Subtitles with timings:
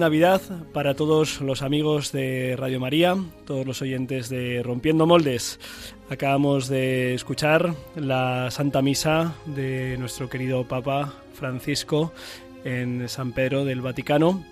[0.00, 0.40] Navidad
[0.72, 5.60] para todos los amigos de Radio María, todos los oyentes de Rompiendo Moldes.
[6.08, 12.12] Acabamos de escuchar la Santa Misa de nuestro querido Papa Francisco
[12.64, 14.42] en San Pedro del Vaticano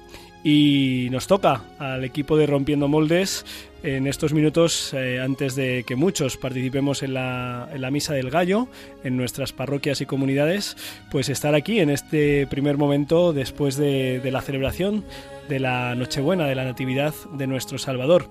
[0.45, 3.45] y nos toca al equipo de Rompiendo Moldes
[3.83, 8.69] en estos minutos, eh, antes de que muchos participemos en la, Misa del Gallo,
[9.05, 10.77] en nuestras parroquias y comunidades,
[11.11, 15.05] pues estar aquí en este primer momento después de, de la celebración
[15.49, 18.29] de la Nochebuena, de la Natividad de nuestro Salvador.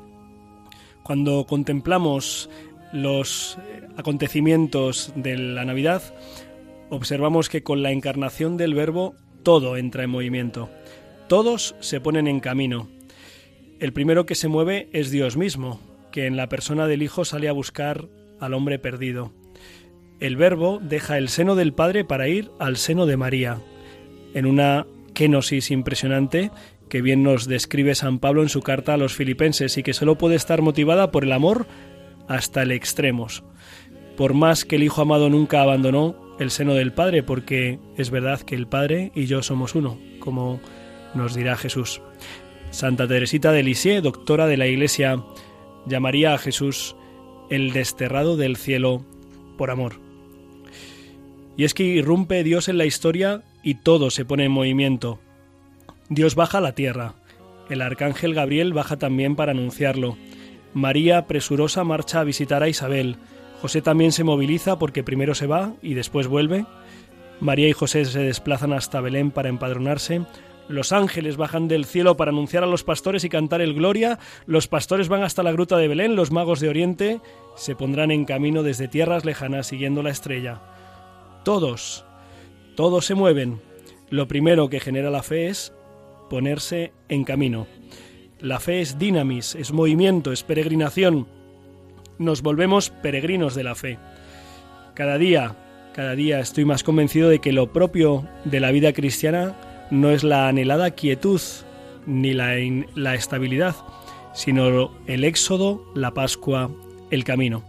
[1.04, 2.50] Cuando contemplamos
[2.94, 3.58] los
[3.96, 6.02] acontecimientos de la Navidad,
[6.90, 10.70] observamos que con la encarnación del Verbo todo entra en movimiento.
[11.28, 12.90] Todos se ponen en camino.
[13.80, 15.80] El primero que se mueve es Dios mismo,
[16.12, 18.08] que en la persona del Hijo sale a buscar
[18.40, 19.34] al hombre perdido.
[20.20, 23.62] El Verbo deja el seno del Padre para ir al seno de María,
[24.34, 26.52] en una kenosis impresionante
[26.90, 30.18] que bien nos describe San Pablo en su carta a los filipenses y que solo
[30.18, 31.68] puede estar motivada por el amor
[32.28, 33.44] hasta el extremos.
[34.16, 38.42] Por más que el Hijo amado nunca abandonó el seno del Padre, porque es verdad
[38.42, 40.60] que el Padre y yo somos uno, como
[41.14, 42.02] nos dirá Jesús.
[42.70, 45.24] Santa Teresita de Lisieux, doctora de la Iglesia,
[45.86, 46.96] llamaría a Jesús
[47.50, 49.06] el desterrado del cielo
[49.58, 50.00] por amor.
[51.56, 55.20] Y es que irrumpe Dios en la historia y todo se pone en movimiento.
[56.10, 57.16] Dios baja a la tierra.
[57.70, 60.18] El arcángel Gabriel baja también para anunciarlo.
[60.74, 63.18] María, presurosa, marcha a visitar a Isabel.
[63.62, 66.66] José también se moviliza porque primero se va y después vuelve.
[67.40, 70.22] María y José se desplazan hasta Belén para empadronarse.
[70.70, 74.68] Los ángeles bajan del cielo para anunciar a los pastores y cantar el Gloria, los
[74.68, 77.22] pastores van hasta la gruta de Belén, los magos de Oriente
[77.56, 80.62] se pondrán en camino desde tierras lejanas siguiendo la estrella.
[81.46, 82.06] Todos,
[82.76, 83.62] todos se mueven.
[84.10, 85.74] Lo primero que genera la fe es
[86.30, 87.68] ponerse en camino.
[88.40, 91.28] La fe es dinamis, es movimiento, es peregrinación.
[92.20, 93.98] Nos volvemos peregrinos de la fe.
[94.94, 95.56] Cada día,
[95.94, 99.56] cada día estoy más convencido de que lo propio de la vida cristiana
[99.90, 101.42] no es la anhelada quietud
[102.06, 102.56] ni la,
[102.96, 103.76] la estabilidad,
[104.34, 106.70] sino el éxodo, la Pascua,
[107.10, 107.64] el camino.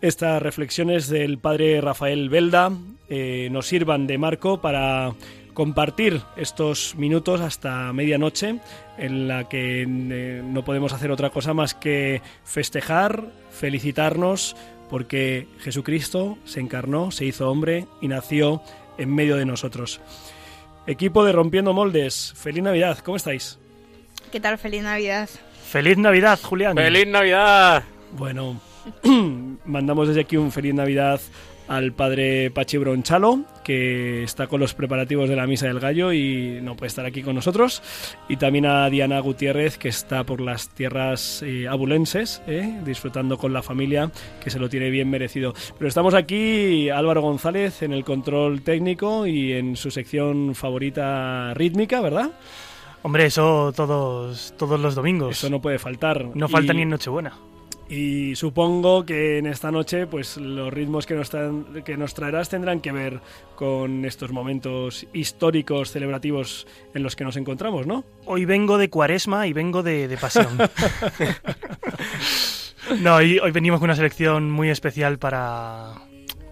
[0.00, 2.72] Estas reflexiones del padre Rafael Belda
[3.10, 5.14] eh, nos sirvan de marco para
[5.60, 8.60] compartir estos minutos hasta medianoche
[8.96, 14.56] en la que eh, no podemos hacer otra cosa más que festejar, felicitarnos
[14.88, 18.62] porque Jesucristo se encarnó, se hizo hombre y nació
[18.96, 20.00] en medio de nosotros.
[20.86, 23.58] Equipo de Rompiendo Moldes, feliz Navidad, ¿cómo estáis?
[24.32, 24.56] ¿Qué tal?
[24.56, 25.28] Feliz Navidad.
[25.68, 26.74] Feliz Navidad, Julián.
[26.74, 27.84] Feliz Navidad.
[28.12, 28.58] Bueno,
[29.66, 31.20] mandamos desde aquí un feliz Navidad
[31.70, 36.58] al padre Pachi Bronchalo, que está con los preparativos de la Misa del Gallo y
[36.62, 37.80] no puede estar aquí con nosotros.
[38.28, 43.52] Y también a Diana Gutiérrez, que está por las tierras eh, abulenses, eh, disfrutando con
[43.52, 44.10] la familia,
[44.42, 45.54] que se lo tiene bien merecido.
[45.78, 52.00] Pero estamos aquí, Álvaro González, en el control técnico y en su sección favorita rítmica,
[52.00, 52.32] ¿verdad?
[53.02, 55.30] Hombre, eso todos, todos los domingos.
[55.38, 56.30] Eso no puede faltar.
[56.34, 57.32] No falta Y- ni en Nochebuena.
[57.90, 61.28] Y supongo que en esta noche, pues los ritmos que nos,
[61.84, 63.18] que nos traerás tendrán que ver
[63.56, 68.04] con estos momentos históricos, celebrativos en los que nos encontramos, ¿no?
[68.26, 70.56] Hoy vengo de cuaresma y vengo de, de pasión.
[73.00, 75.94] no, hoy, hoy venimos con una selección muy especial para,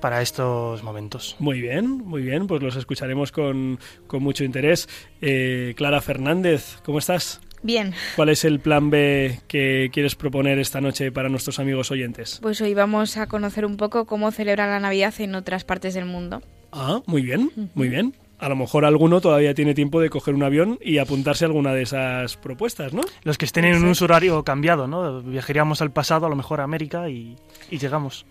[0.00, 1.36] para estos momentos.
[1.38, 4.88] Muy bien, muy bien, pues los escucharemos con, con mucho interés.
[5.20, 7.40] Eh, Clara Fernández, ¿cómo estás?
[7.62, 7.94] Bien.
[8.16, 12.38] ¿Cuál es el plan B que quieres proponer esta noche para nuestros amigos oyentes?
[12.42, 16.04] Pues hoy vamos a conocer un poco cómo celebran la Navidad en otras partes del
[16.04, 16.42] mundo.
[16.72, 18.14] Ah, muy bien, muy bien.
[18.38, 21.72] A lo mejor alguno todavía tiene tiempo de coger un avión y apuntarse a alguna
[21.72, 23.02] de esas propuestas, ¿no?
[23.24, 25.22] Los que estén en un horario cambiado, ¿no?
[25.22, 27.34] Viajaríamos al pasado, a lo mejor a América y,
[27.68, 28.26] y llegamos.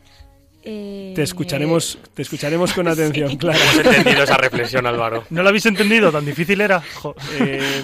[0.69, 3.57] Eh, Te escucharemos, te escucharemos con atención, claro.
[3.73, 5.23] Hemos entendido esa reflexión, Álvaro.
[5.29, 6.11] ¿No lo habéis entendido?
[6.11, 6.83] ¿Tan difícil era?
[6.95, 7.15] Jo.
[7.39, 7.83] Eh,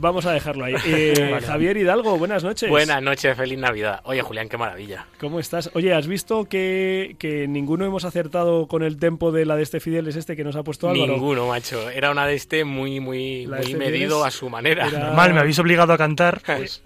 [0.00, 0.74] vamos a dejarlo ahí.
[0.84, 2.68] Eh, Javier Hidalgo, buenas noches.
[2.68, 4.00] Buenas noches, feliz Navidad.
[4.04, 5.06] Oye, Julián, qué maravilla.
[5.20, 5.70] ¿Cómo estás?
[5.74, 9.78] Oye, ¿has visto que, que ninguno hemos acertado con el tempo de la de este
[9.78, 11.12] Fidel es este que nos ha puesto Álvaro?
[11.12, 11.88] Ninguno, macho.
[11.90, 14.88] Era una de este muy, muy, La muy este medido a su manera.
[14.88, 16.42] era- Mal, me habéis obligado a cantar.
[16.44, 16.82] Pues,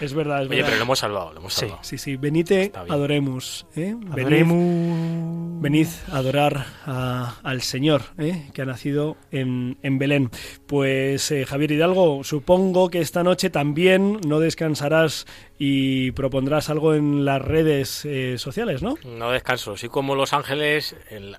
[0.00, 0.66] Es verdad, es Oye, verdad.
[0.70, 1.60] pero lo hemos salvado, lo hemos Sí.
[1.60, 1.78] salvado.
[1.84, 2.94] Sí, sí, venite, Está bien.
[2.94, 3.66] adoremos.
[3.76, 3.94] ¿eh?
[3.96, 4.71] Venid- adoremos...
[5.62, 8.48] Venid a adorar al Señor, ¿eh?
[8.52, 10.30] que ha nacido en, en Belén.
[10.66, 15.26] Pues eh, Javier Hidalgo, supongo que esta noche también no descansarás
[15.64, 18.96] y propondrás algo en las redes eh, sociales, ¿no?
[19.04, 21.36] No descanso, soy como Los Ángeles, el-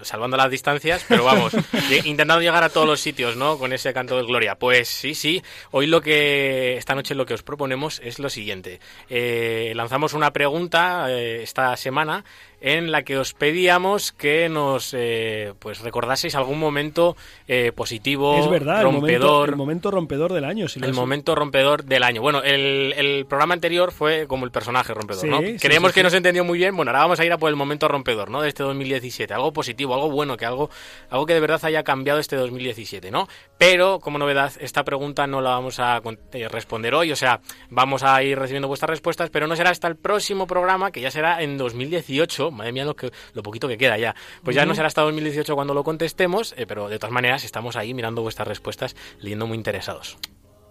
[0.00, 1.52] salvando las distancias, pero vamos,
[2.06, 3.58] intentando llegar a todos los sitios, ¿no?
[3.58, 4.54] Con ese canto de gloria.
[4.54, 5.42] Pues sí, sí,
[5.72, 8.80] hoy lo que, esta noche lo que os proponemos es lo siguiente.
[9.10, 12.24] Eh, lanzamos una pregunta eh, esta semana
[12.62, 17.14] en la que os pedíamos que nos, eh, pues recordaseis algún momento
[17.46, 20.66] eh, positivo, es verdad, el momento, rompedor, el momento rompedor del año.
[20.66, 22.22] Si el momento rompedor del año.
[22.22, 25.40] Bueno, el, el programa anterior fue como el personaje rompedor, Sí, ¿no?
[25.40, 26.76] sí, Creemos sí, que no se entendió muy bien.
[26.76, 28.42] Bueno, ahora vamos a ir a por el momento rompedor, ¿no?
[28.42, 29.32] De este 2017.
[29.34, 30.70] Algo positivo, algo bueno, que algo,
[31.10, 33.28] algo que de verdad haya cambiado este 2017, ¿no?
[33.58, 36.00] Pero, como novedad, esta pregunta no la vamos a
[36.32, 37.12] eh, responder hoy.
[37.12, 37.40] O sea,
[37.70, 41.10] vamos a ir recibiendo vuestras respuestas, pero no será hasta el próximo programa, que ya
[41.10, 42.50] será en 2018.
[42.50, 44.14] Madre mía, lo, que, lo poquito que queda ya.
[44.42, 47.76] Pues ya no será hasta 2018 cuando lo contestemos, eh, pero de todas maneras estamos
[47.76, 50.18] ahí mirando vuestras respuestas, leyendo muy interesados.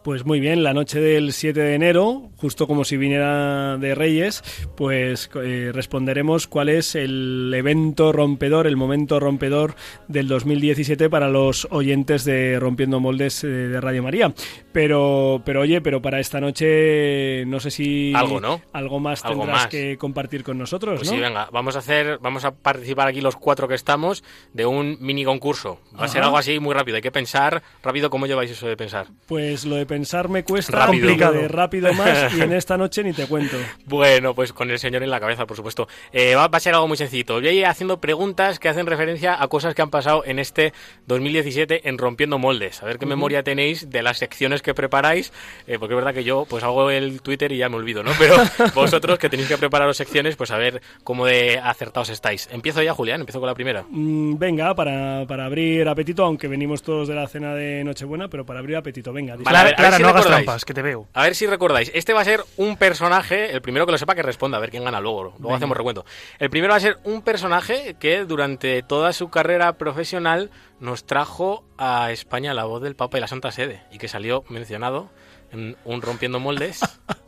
[0.06, 4.44] Pues muy bien, la noche del 7 de enero, justo como si viniera de Reyes,
[4.78, 9.74] pues eh, responderemos cuál es el evento rompedor, el momento rompedor
[10.08, 14.32] del 2017 para los oyentes de Rompiendo Moldes eh, de Radio María.
[14.72, 18.62] Pero, pero oye, pero para esta noche no sé si Algo, ¿no?
[18.74, 19.68] algo más Algo tendrás más.
[19.72, 21.16] que compartir con nosotros, Pues ¿no?
[21.16, 24.24] sí, venga, vamos a hacer, vamos a participar aquí los cuatro que estamos
[24.54, 25.80] de un mini concurso.
[26.00, 26.98] Va a ser algo así muy rápido.
[26.98, 29.08] Hay que pensar rápido cómo lleváis eso de pensar.
[29.26, 31.32] Pues lo de pensar me cuesta, Rápido.
[31.32, 33.56] de rápido más y en esta noche ni te cuento.
[33.86, 35.88] Bueno, pues con el señor en la cabeza, por supuesto.
[36.12, 37.36] Eh, va, va a ser algo muy sencillito.
[37.36, 40.74] Voy a ir haciendo preguntas que hacen referencia a cosas que han pasado en este
[41.08, 42.84] 2017 en Rompiendo Moldes.
[42.84, 45.32] A ver qué memoria tenéis de las secciones que preparáis,
[45.66, 48.12] eh, porque es verdad que yo pues hago el Twitter y ya me olvido, ¿no?
[48.20, 48.36] Pero
[48.76, 52.50] vosotros que tenéis que prepararos secciones, pues a ver cómo de acertados estáis.
[52.52, 53.86] Empiezo ya, Julián, empiezo con la primera.
[53.90, 58.46] Mm, venga, para, para abrir apetito, aunque venimos todos de la cena de Nochebuena, pero
[58.46, 59.38] para abrir apetito, venga.
[59.38, 61.08] Vale, a ver, Clara, si no hagas trampas, que te veo.
[61.14, 61.92] A ver si recordáis.
[61.94, 64.72] Este va a ser un personaje, el primero que lo sepa que responda, a ver
[64.72, 65.36] quién gana luego.
[65.40, 66.06] Luego hacemos recuento.
[66.40, 71.64] El primero va a ser un personaje que durante toda su carrera profesional nos trajo
[71.78, 75.10] a España la voz del Papa y la Santa Sede y que salió mencionado
[75.52, 76.82] en un Rompiendo Moldes.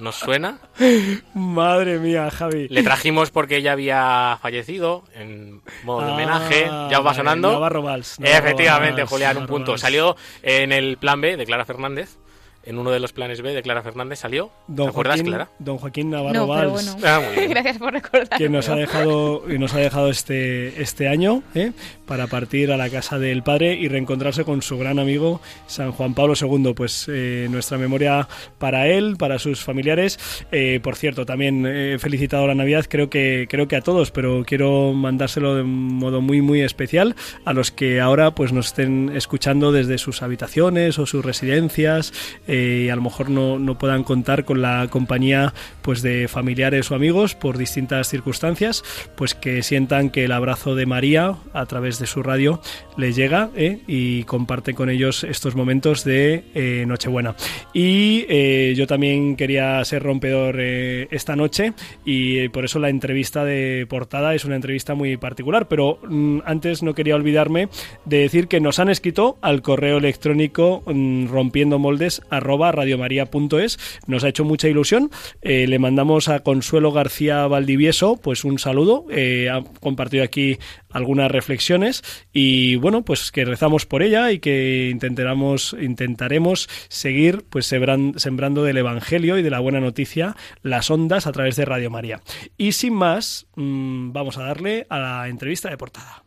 [0.00, 0.58] ¿Nos suena?
[1.34, 2.68] Madre mía, Javi.
[2.68, 6.64] Le trajimos porque ella había fallecido en modo de Ah, homenaje.
[6.90, 7.52] ¿Ya os va sonando?
[7.52, 9.76] Navarro Valls, Navarro Efectivamente, Julián, un punto.
[9.78, 12.16] Salió en el plan B de Clara Fernández.
[12.62, 14.50] En uno de los planes B de Clara Fernández salió.
[14.66, 15.48] Don ¿Te acuerdas, Joaquín, Clara?
[15.58, 16.96] Don Joaquín Navarro No, Valls, bueno.
[17.02, 17.50] Ah, muy bien.
[17.50, 18.38] Gracias por recordar.
[18.38, 21.72] que nos ha dejado, que nos ha dejado este, este año ¿eh?
[22.04, 26.14] para partir a la casa del padre y reencontrarse con su gran amigo San Juan
[26.14, 26.74] Pablo II.
[26.74, 30.18] Pues eh, nuestra memoria para él, para sus familiares.
[30.52, 34.44] Eh, por cierto, también he felicitado la Navidad, creo que, creo que a todos, pero
[34.46, 39.12] quiero mandárselo de un modo muy, muy especial a los que ahora pues nos estén
[39.14, 42.12] escuchando desde sus habitaciones o sus residencias
[42.46, 46.90] eh, y a lo mejor no, no puedan contar con la compañía pues de familiares
[46.90, 48.82] o amigos por distintas circunstancias,
[49.16, 52.60] pues que sientan que el abrazo de María a través de su radio
[52.96, 53.80] les llega ¿eh?
[53.86, 57.34] y comparte con ellos estos momentos de eh, Nochebuena.
[57.72, 61.72] Y eh, yo también quería ser rompedor eh, esta noche
[62.04, 66.82] y por eso la entrevista de portada es una entrevista muy particular, pero mm, antes
[66.82, 67.68] no quería olvidarme
[68.04, 73.78] de decir que nos han escrito al correo electrónico mm, rompiendo moldes arroba radiomaria.es.
[74.06, 75.10] Nos ha hecho mucha ilusión.
[75.42, 79.06] Eh, le mandamos a Consuelo García Valdivieso pues un saludo.
[79.10, 80.58] Eh, ha compartido aquí
[80.90, 87.66] algunas reflexiones y bueno, pues que rezamos por ella y que intentaremos, intentaremos seguir pues
[87.66, 92.20] sembrando del Evangelio y de la buena noticia las ondas a través de Radio María.
[92.56, 96.24] Y sin más, mm, vamos a darle a la entrevista de portada.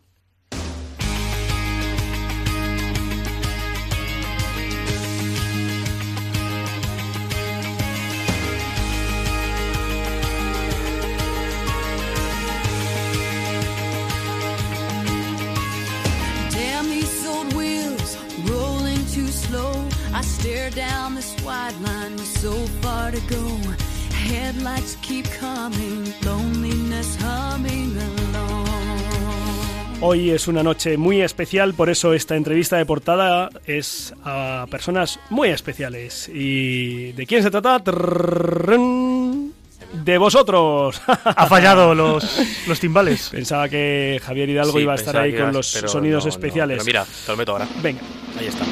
[30.01, 35.19] Hoy es una noche muy especial, por eso esta entrevista de portada es a personas
[35.29, 36.29] muy especiales.
[36.33, 37.81] ¿Y de quién se trata?
[39.93, 41.01] De vosotros.
[41.07, 43.29] Ha fallado los, timbales.
[43.29, 46.85] Pensaba que Javier Hidalgo iba a estar ahí con los sonidos especiales.
[46.85, 47.67] mira, te lo meto ahora.
[47.81, 48.01] Venga.
[48.37, 48.65] Ahí está.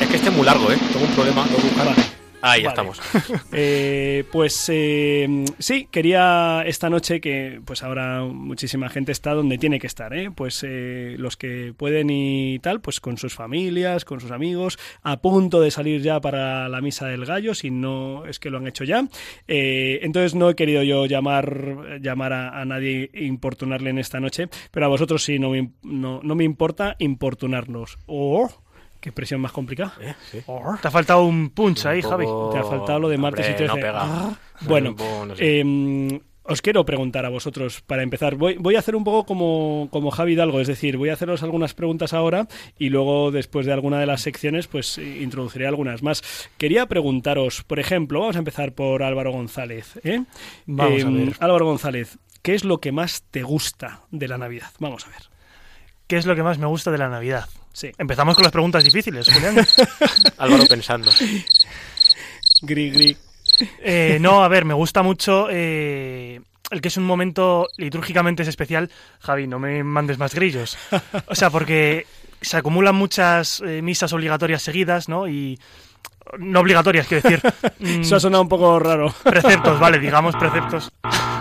[0.00, 0.78] Es que este es muy largo, ¿eh?
[0.92, 1.44] Tengo un problema.
[1.44, 2.20] Tengo que.
[2.42, 3.00] Ahí estamos.
[3.52, 9.78] Eh, pues eh, sí, quería esta noche que pues ahora muchísima gente está donde tiene
[9.78, 10.30] que estar, ¿eh?
[10.30, 15.20] Pues eh, los que pueden y tal, pues con sus familias, con sus amigos, a
[15.20, 18.68] punto de salir ya para la misa del gallo, si no es que lo han
[18.68, 19.06] hecho ya.
[19.46, 24.86] entonces no he querido yo llamar, llamar a, nadie e importunarle en esta noche, pero
[24.86, 27.98] a vosotros sí no me, no, no me importa importunarnos.
[28.06, 28.48] Oh,
[29.00, 29.94] Qué presión más complicada.
[30.00, 30.14] Eh,
[30.82, 32.26] Te ha faltado un punch ahí, Javi.
[32.52, 33.80] Te ha faltado lo de martes y 13.
[33.94, 34.34] Ah.
[34.62, 34.94] Bueno,
[35.38, 38.34] em, os quiero preguntar a vosotros para empezar.
[38.34, 41.42] Voy, voy a hacer un poco como, como Javi Hidalgo, es decir, voy a haceros
[41.42, 42.46] algunas preguntas ahora
[42.78, 46.22] y luego, después de alguna de las secciones, pues introduciré algunas más.
[46.58, 49.98] Quería preguntaros, por ejemplo, vamos a empezar por Álvaro González.
[50.04, 50.24] ¿eh?
[50.66, 51.36] Vamos a Em, ver.
[51.40, 54.70] Álvaro González, ¿qué es lo que más te gusta de la Navidad?
[54.78, 55.29] Vamos a ver.
[56.10, 57.48] ¿Qué es lo que más me gusta de la Navidad?
[57.72, 57.92] Sí.
[57.96, 59.64] Empezamos con las preguntas difíciles, Julián.
[60.38, 61.08] Álvaro pensando.
[62.62, 63.16] Gri, gri.
[63.78, 66.40] Eh, no, a ver, me gusta mucho eh,
[66.72, 68.90] el que es un momento litúrgicamente es especial.
[69.20, 70.76] Javi, no me mandes más grillos.
[71.26, 72.08] O sea, porque
[72.40, 75.28] se acumulan muchas eh, misas obligatorias seguidas, ¿no?
[75.28, 75.60] Y
[76.40, 77.40] no obligatorias, quiero decir.
[77.78, 79.14] mm, Eso ha sonado un poco raro.
[79.22, 80.90] preceptos, vale, digamos preceptos.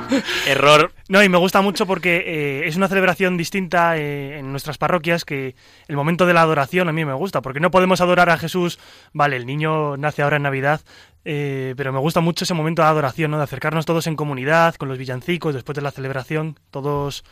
[0.48, 0.94] Error.
[1.08, 5.26] No, y me gusta mucho porque eh, es una celebración distinta eh, en nuestras parroquias
[5.26, 5.56] que
[5.88, 8.80] el momento de la adoración a mí me gusta, porque no podemos adorar a Jesús,
[9.14, 10.82] vale, el niño nace ahora en Navidad,
[11.26, 13.38] eh, pero me gusta mucho ese momento de adoración, ¿no?
[13.38, 17.24] De acercarnos todos en comunidad, con los villancicos, después de la celebración, todos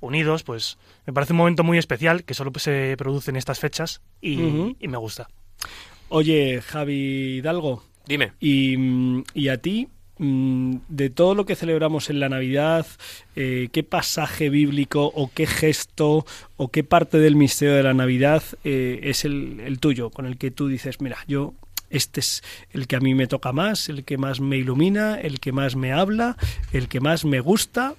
[0.00, 4.02] unidos, pues me parece un momento muy especial que solo se produce en estas fechas
[4.20, 4.36] y,
[4.80, 5.28] me gusta.
[6.08, 8.32] Oye, Javi Hidalgo, Dime.
[8.38, 8.76] y,
[9.34, 12.86] y a ti, de todo lo que celebramos en la Navidad,
[13.34, 16.24] eh, ¿qué pasaje bíblico o qué gesto
[16.56, 20.38] o qué parte del misterio de la Navidad eh, es el, el tuyo, con el
[20.38, 21.54] que tú dices, mira, yo...
[21.88, 22.42] Este es
[22.72, 25.76] el que a mí me toca más, el que más me ilumina, el que más
[25.76, 26.36] me habla,
[26.72, 27.94] el que más me gusta.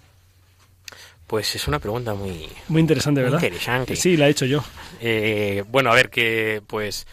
[1.26, 3.42] Pues es una pregunta muy, Muy interesante, muy ¿verdad?
[3.42, 3.96] interesante.
[3.96, 4.62] Sí, la he hecho yo.
[5.00, 7.08] Eh, bueno, a ver, que pues...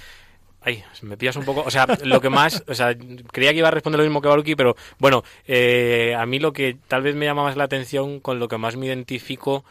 [0.67, 1.63] Ay, me pillas un poco.
[1.67, 2.65] O sea, lo que más.
[2.67, 2.95] O sea,
[3.33, 6.53] creía que iba a responder lo mismo que Baruki, pero bueno, eh, a mí lo
[6.53, 9.65] que tal vez me llama más la atención, con lo que más me identifico,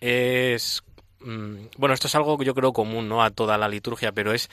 [0.00, 0.82] es.
[1.20, 3.22] mm, Bueno, esto es algo que yo creo común, ¿no?
[3.22, 4.50] A toda la liturgia, pero es,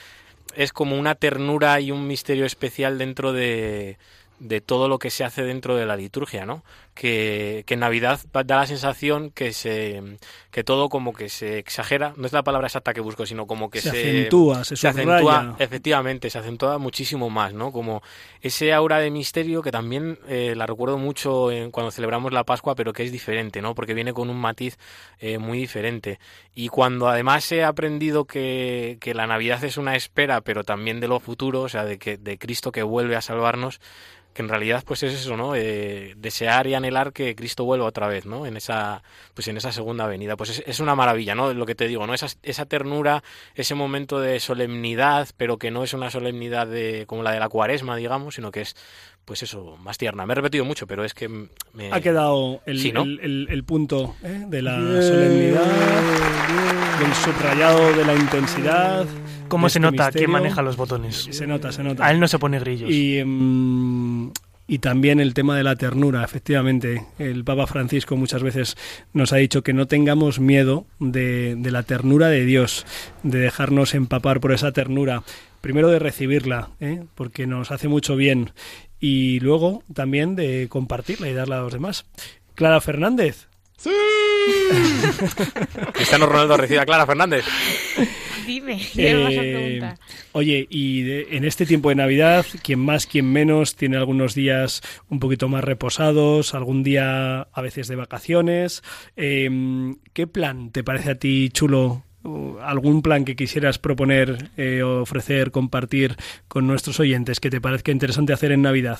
[0.54, 3.98] es como una ternura y un misterio especial dentro de,
[4.38, 6.62] de todo lo que se hace dentro de la liturgia, ¿no?
[7.00, 10.02] Que, que en Navidad da la sensación que se
[10.50, 13.70] que todo como que se exagera, no es la palabra exacta que busco, sino como
[13.70, 17.70] que se, se, acentúa, se, se acentúa, efectivamente, se acentúa muchísimo más, ¿no?
[17.70, 18.02] Como
[18.40, 22.74] ese aura de misterio que también eh, la recuerdo mucho en, cuando celebramos la Pascua,
[22.74, 23.76] pero que es diferente, ¿no?
[23.76, 24.78] Porque viene con un matiz
[25.20, 26.18] eh, muy diferente.
[26.54, 31.06] Y cuando además he aprendido que, que la Navidad es una espera, pero también de
[31.06, 33.80] lo futuro, o sea, de que de Cristo que vuelve a salvarnos,
[34.38, 35.56] que en realidad pues es eso, ¿no?
[35.56, 38.46] Eh, desear y anhelar que Cristo vuelva otra vez, ¿no?
[38.46, 39.02] En esa,
[39.34, 40.36] pues en esa segunda venida.
[40.36, 41.52] Pues es, es una maravilla, ¿no?
[41.54, 42.14] Lo que te digo, ¿no?
[42.14, 43.22] Esa, esa ternura,
[43.54, 47.48] ese momento de solemnidad, pero que no es una solemnidad de, como la de la
[47.48, 48.76] cuaresma, digamos, sino que es,
[49.24, 50.24] pues eso, más tierna.
[50.26, 51.92] Me he repetido mucho, pero es que me...
[51.92, 53.02] Ha quedado el, Sí, ¿no?
[53.02, 54.44] el- el- el punto ¿eh?
[54.48, 55.64] de la solemnidad,
[56.98, 59.06] del subrayado de la intensidad.
[59.48, 60.26] ¿Cómo se este nota misterio.
[60.26, 61.28] quién maneja los botones?
[61.30, 62.04] Se nota, se nota.
[62.06, 62.90] A él no se pone grillos.
[62.90, 64.30] Y, mm,
[64.68, 67.06] y también el tema de la ternura, efectivamente.
[67.18, 68.76] El Papa Francisco muchas veces
[69.14, 72.86] nos ha dicho que no tengamos miedo de, de la ternura de Dios,
[73.22, 75.22] de dejarnos empapar por esa ternura.
[75.62, 77.02] primero de recibirla, ¿eh?
[77.14, 78.52] porque nos hace mucho bien,
[79.00, 82.04] y luego también de compartirla y darla a los demás.
[82.54, 83.47] Clara Fernández.
[83.78, 83.90] ¡Sí!
[85.94, 87.44] Cristiano Ronaldo recibe a Clara Fernández.
[88.46, 89.98] Dime, ¿qué vas a Eh, preguntar?
[90.32, 94.80] oye, y de- en este tiempo de Navidad, quien más, quien menos, tiene algunos días
[95.10, 98.82] un poquito más reposados, algún día a veces de vacaciones.
[99.16, 99.50] Eh,
[100.14, 102.04] ¿Qué plan te parece a ti chulo?
[102.62, 106.16] ¿Algún plan que quisieras proponer, eh, ofrecer, compartir
[106.48, 108.98] con nuestros oyentes que te parezca interesante hacer en Navidad?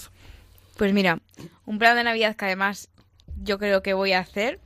[0.77, 1.19] Pues mira,
[1.67, 2.89] un plan de Navidad que además
[3.43, 4.61] yo creo que voy a hacer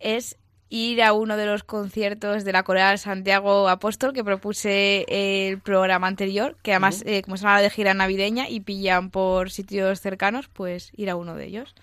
[0.00, 0.36] es
[0.68, 6.06] ir a uno de los conciertos de la Coral Santiago Apóstol que propuse el programa
[6.06, 10.48] anterior, que además, eh, como se llama de gira navideña y pillan por sitios cercanos,
[10.48, 11.74] pues ir a uno de ellos.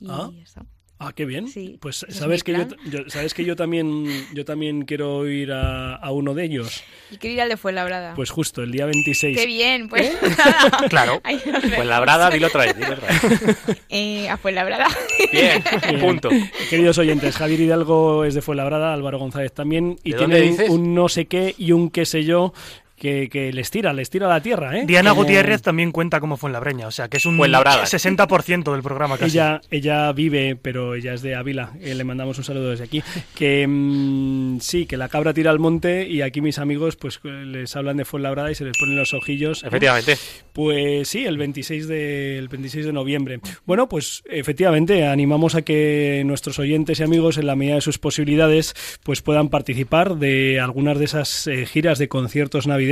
[0.00, 0.30] Y Ah.
[0.34, 0.62] ya está.
[1.04, 1.48] Ah, qué bien.
[1.48, 2.52] Sí, pues sabes que
[2.84, 6.84] yo, sabes que yo también yo también quiero ir a, a uno de ellos.
[7.10, 8.14] Y quiero ir al de Fuenlabrada.
[8.14, 9.36] Pues justo el día 26.
[9.36, 10.16] Qué bien, pues.
[10.88, 11.20] Claro.
[11.24, 11.76] Ahí nos vemos.
[11.76, 12.76] Pues labrada, dilo otra vez.
[12.76, 13.56] Dilo otra vez.
[13.88, 14.86] Eh, a Fuenlabrada.
[15.32, 16.00] Bien, Bien.
[16.00, 16.30] punto.
[16.70, 21.08] Queridos oyentes, Javier Hidalgo es de Fuenlabrada, Álvaro González también, y ¿De tiene un no
[21.08, 22.54] sé qué y un qué sé yo
[23.02, 24.84] que, que les tira, les tira a la tierra, ¿eh?
[24.86, 27.82] Diana Como Gutiérrez también cuenta como Fuenlabreña, o sea que es un Fuenlabrada.
[27.82, 29.36] 60% del programa casi.
[29.38, 31.72] Ella, ella vive, pero ella es de Ávila.
[31.80, 33.02] eh, le mandamos un saludo desde aquí.
[33.34, 37.74] Que mm, sí, que la cabra tira al monte y aquí mis amigos pues les
[37.74, 39.64] hablan de Fuenlabrada y se les ponen los ojillos.
[39.64, 39.66] ¿eh?
[39.66, 40.16] Efectivamente.
[40.52, 43.40] Pues sí, el 26 de, el 26 de noviembre.
[43.66, 47.98] Bueno, pues efectivamente animamos a que nuestros oyentes y amigos, en la medida de sus
[47.98, 52.91] posibilidades, pues puedan participar de algunas de esas eh, giras de conciertos navideños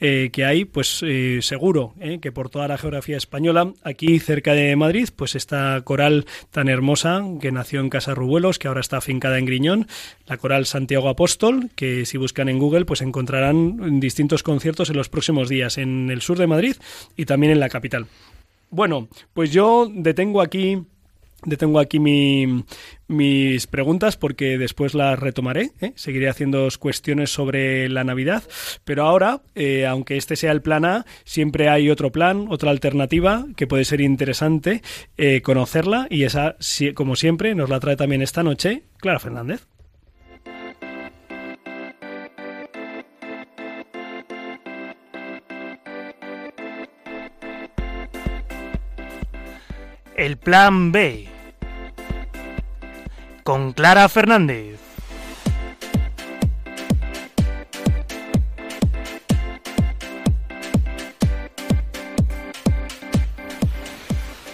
[0.00, 4.54] eh, que hay, pues eh, seguro eh, que por toda la geografía española, aquí cerca
[4.54, 8.98] de Madrid, pues esta coral tan hermosa que nació en Casa Rubuelos, que ahora está
[8.98, 9.88] afincada en Griñón,
[10.26, 15.08] la coral Santiago Apóstol, que si buscan en Google, pues encontrarán distintos conciertos en los
[15.08, 16.76] próximos días en el sur de Madrid
[17.16, 18.06] y también en la capital.
[18.70, 20.84] Bueno, pues yo detengo aquí
[21.44, 22.64] detengo aquí mi-
[23.08, 25.70] mis preguntas porque después las retomaré.
[25.80, 25.92] ¿eh?
[25.96, 28.42] Seguiré haciendo cuestiones sobre la Navidad.
[28.84, 33.46] Pero ahora, eh, aunque este sea el plan A, siempre hay otro plan, otra alternativa
[33.56, 34.82] que puede ser interesante
[35.16, 36.06] eh, conocerla.
[36.10, 36.56] Y esa,
[36.94, 39.66] como siempre, nos la trae también esta noche Clara Fernández.
[50.16, 51.28] El plan B.
[53.42, 54.89] Con Clara Fernández.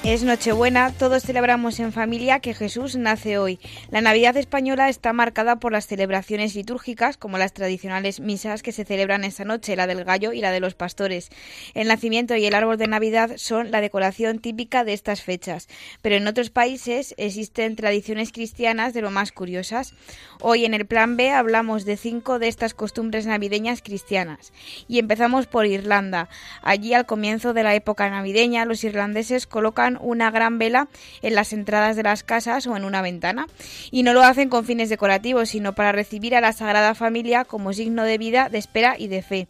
[0.07, 3.59] Es Nochebuena, todos celebramos en familia que Jesús nace hoy.
[3.91, 8.85] La Navidad española está marcada por las celebraciones litúrgicas, como las tradicionales misas que se
[8.85, 11.31] celebran esta noche, la del gallo y la de los pastores.
[11.75, 15.67] El nacimiento y el árbol de Navidad son la decoración típica de estas fechas,
[16.03, 19.93] pero en otros países existen tradiciones cristianas de lo más curiosas.
[20.41, 24.53] Hoy en el Plan B hablamos de cinco de estas costumbres navideñas cristianas.
[24.87, 26.29] Y empezamos por Irlanda.
[26.63, 30.89] Allí al comienzo de la época navideña los irlandeses colocan una gran vela
[31.23, 33.47] en las entradas de las casas o en una ventana.
[33.91, 37.73] Y no lo hacen con fines decorativos, sino para recibir a la Sagrada Familia como
[37.73, 39.47] signo de vida, de espera y de fe.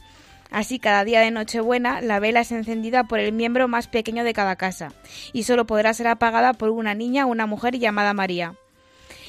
[0.50, 4.32] Así, cada día de Nochebuena, la vela es encendida por el miembro más pequeño de
[4.32, 4.92] cada casa,
[5.32, 8.54] y solo podrá ser apagada por una niña o una mujer llamada María.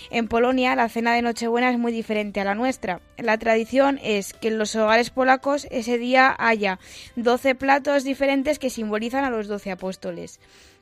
[0.10, 3.01] En Polonia, la cena de Nochebuena es muy diferente a la nuestra.
[3.17, 6.80] La tradición es que en los hogares polacos ese día haya
[7.17, 10.39] 12 platos diferentes que simbolizan a los 12 apóstoles.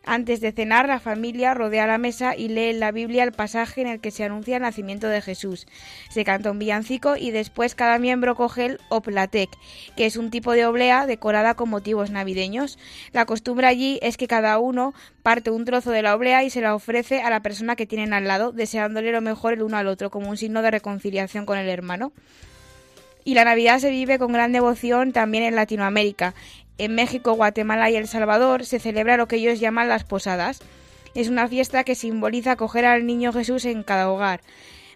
[0.07, 3.81] Antes de cenar, la familia rodea la mesa y lee en la Biblia el pasaje
[3.81, 5.65] en el que se anuncia el nacimiento de Jesús.
[6.11, 9.49] Se canta un villancico y después cada miembro coge el oplatek,
[9.97, 12.77] que es un tipo de oblea decorada con motivos navideños.
[13.13, 16.61] La costumbre allí es que cada uno parte un trozo de la oblea y se
[16.61, 19.87] la ofrece a la persona que tienen al lado, deseándole lo mejor el uno al
[19.87, 22.11] otro, como un signo de reconciliación con el hermano.
[23.27, 26.35] Y la Navidad se vive con gran devoción también en Latinoamérica.
[26.77, 30.59] En México, Guatemala y El Salvador se celebra lo que ellos llaman las posadas.
[31.13, 34.41] Es una fiesta que simboliza acoger al niño Jesús en cada hogar.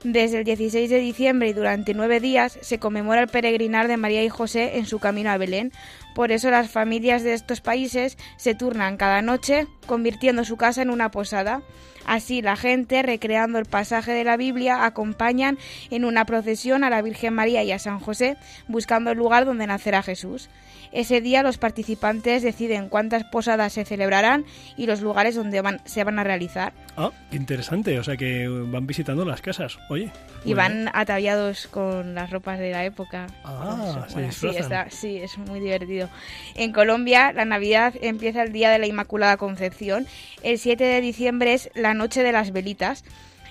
[0.04, 4.24] Desde el 16 de diciembre y durante nueve días se conmemora el peregrinar de María
[4.24, 5.74] y José en su camino a Belén.
[6.16, 10.90] Por eso las familias de estos países se turnan cada noche convirtiendo su casa en
[10.90, 11.62] una posada.
[12.06, 15.58] Así la gente, recreando el pasaje de la Biblia, acompañan
[15.92, 18.38] en una procesión a la Virgen María y a San José,
[18.68, 20.50] buscando el lugar donde nacerá Jesús.
[20.92, 24.46] Ese día los participantes deciden cuántas posadas se celebrarán
[24.78, 26.74] y los lugares donde van, se van a realizar.
[26.98, 27.98] Ah, interesante.
[28.00, 29.78] O sea que van visitando las casas.
[29.90, 30.12] Oye.
[30.46, 33.28] Y van ataviados con las ropas de la época.
[33.44, 34.62] Ah, Bueno, se sí, disfrazan.
[34.64, 36.10] está- sí, es muy divertido.
[36.56, 40.08] En Colombia, la Navidad empieza el día de la Inmaculada Concepción.
[40.44, 43.04] El 7 de diciembre es la Noche de las Velitas.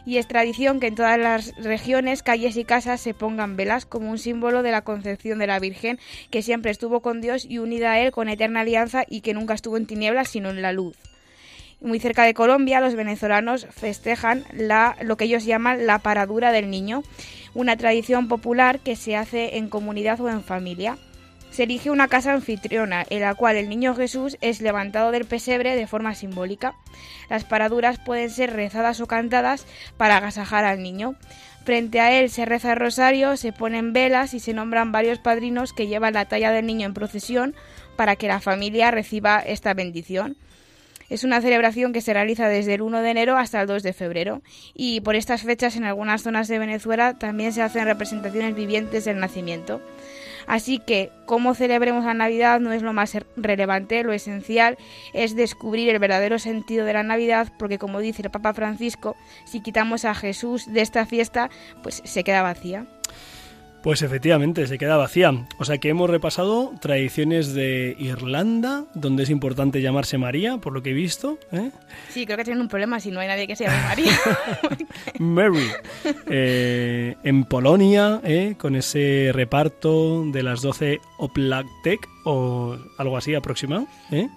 [0.09, 4.11] Y es tradición que en todas las regiones, calles y casas se pongan velas como
[4.11, 5.99] un símbolo de la concepción de la Virgen,
[6.31, 9.53] que siempre estuvo con Dios y unida a Él con eterna alianza y que nunca
[9.53, 10.97] estuvo en tinieblas sino en la luz.
[11.83, 16.71] Muy cerca de Colombia, los venezolanos festejan la, lo que ellos llaman la paradura del
[16.71, 17.03] niño,
[17.53, 20.97] una tradición popular que se hace en comunidad o en familia.
[21.59, 25.75] Se elige una casa anfitriona, en la cual el niño Jesús es levantado del pesebre
[25.75, 26.77] de forma simbólica.
[27.29, 29.67] Las paraduras pueden ser rezadas o cantadas
[29.97, 31.17] para agasajar al niño.
[31.65, 35.73] Frente a él se reza el rosario, se ponen velas y se nombran varios padrinos
[35.73, 37.57] que llevan la talla del niño en procesión
[37.97, 40.37] para que la familia reciba esta bendición.
[41.11, 43.95] Es una celebración que se realiza desde el 1 de enero hasta el 2 de
[43.95, 44.43] febrero
[44.75, 49.19] y por estas fechas en algunas zonas de Venezuela también se hacen representaciones vivientes del
[49.19, 49.81] nacimiento.
[50.49, 54.79] Así que cómo celebremos la Navidad no es lo más relevante, lo esencial
[55.13, 59.61] es descubrir el verdadero sentido de la Navidad porque como dice el Papa Francisco, si
[59.61, 61.51] quitamos a Jesús de esta fiesta,
[61.83, 62.87] pues se queda vacía.
[63.83, 65.33] Pues efectivamente, se queda vacía.
[65.59, 70.83] O sea que hemos repasado tradiciones de Irlanda, donde es importante llamarse María, por lo
[70.83, 71.39] que he visto.
[71.53, 71.71] ¿eh?
[72.11, 74.13] Sí, creo que tienen un problema si no hay nadie que se llame María.
[75.19, 75.71] Mary.
[76.27, 78.57] Eh, en Polonia, ¿eh?
[78.59, 82.09] con ese reparto de las 12 Oplatek
[82.99, 83.87] algo así aproximado.
[84.11, 84.29] ¿eh?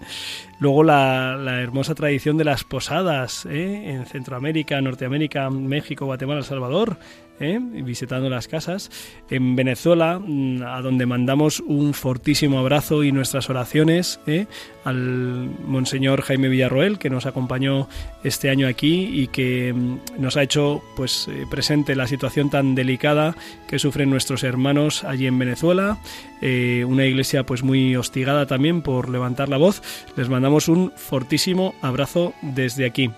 [0.58, 3.90] Luego la, hermosa tradición de las posadas ¿eh?
[3.90, 6.98] en Centroamérica, Norteamérica, México, Guatemala, El Salvador.
[7.42, 7.58] ¿eh?
[7.60, 8.90] visitando las casas.
[9.30, 14.46] En Venezuela, mm, a donde mandamos un fortísimo abrazo y nuestras oraciones ¿eh?
[14.84, 17.88] al Monseñor Jaime Villarroel, que nos acompañó
[18.24, 23.36] este año aquí y que mm, nos ha hecho pues presente la situación tan delicada
[23.68, 25.98] que sufren nuestros hermanos allí en Venezuela.
[26.42, 29.82] Una iglesia pues muy hostigada también por levantar la voz.
[30.16, 33.10] Les mandamos un fortísimo abrazo desde aquí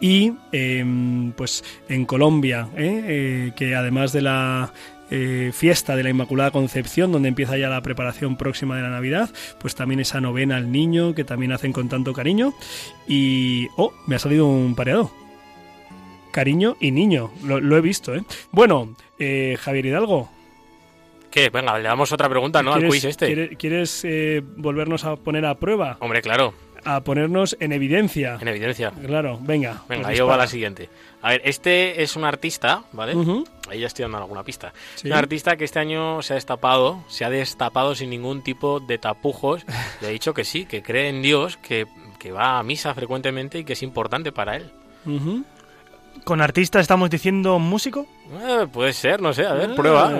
[0.00, 0.84] y eh,
[1.36, 3.02] pues en Colombia, ¿eh?
[3.06, 4.72] Eh, que además de la
[5.10, 9.30] eh, fiesta de la Inmaculada Concepción, donde empieza ya la preparación próxima de la Navidad,
[9.58, 12.54] pues también esa novena al niño, que también hacen con tanto cariño.
[13.06, 13.68] Y...
[13.76, 13.92] ¡Oh!
[14.06, 15.10] Me ha salido un pareado.
[16.32, 18.12] Cariño y niño, lo, he visto.
[18.52, 20.28] Bueno, Javier Hidalgo.
[21.30, 21.50] ¿Qué?
[21.50, 22.72] Venga, le damos otra pregunta, ¿no?
[22.72, 23.26] Al ¿quieres- quiz este.
[23.26, 25.96] ¿Quieres, quieres, eh, volvernos a poner a prueba?
[26.00, 28.38] Hombre, claro, A ponernos en evidencia.
[28.40, 28.92] en evidencia.
[29.04, 29.82] Claro, venga.
[29.88, 30.88] Venga, pues ahí va la siguiente.
[31.22, 33.14] A ver, este es un artista, ¿vale?
[33.16, 33.44] Ujú.
[33.68, 34.72] Ahí ya estoy dando alguna pista.
[34.94, 35.08] Sí.
[35.08, 38.98] Un artista que este año se ha destapado, se ha destapado sin ningún tipo de
[38.98, 39.64] tapujos
[40.00, 41.86] y ha dicho que sí, que cree en Dios, que,
[42.20, 44.70] que va a misa frecuentemente y que es importante para él.
[46.24, 48.06] ¿Con artista estamos diciendo músico?
[48.46, 50.10] Eh, puede ser, no sé, a ver, prueba.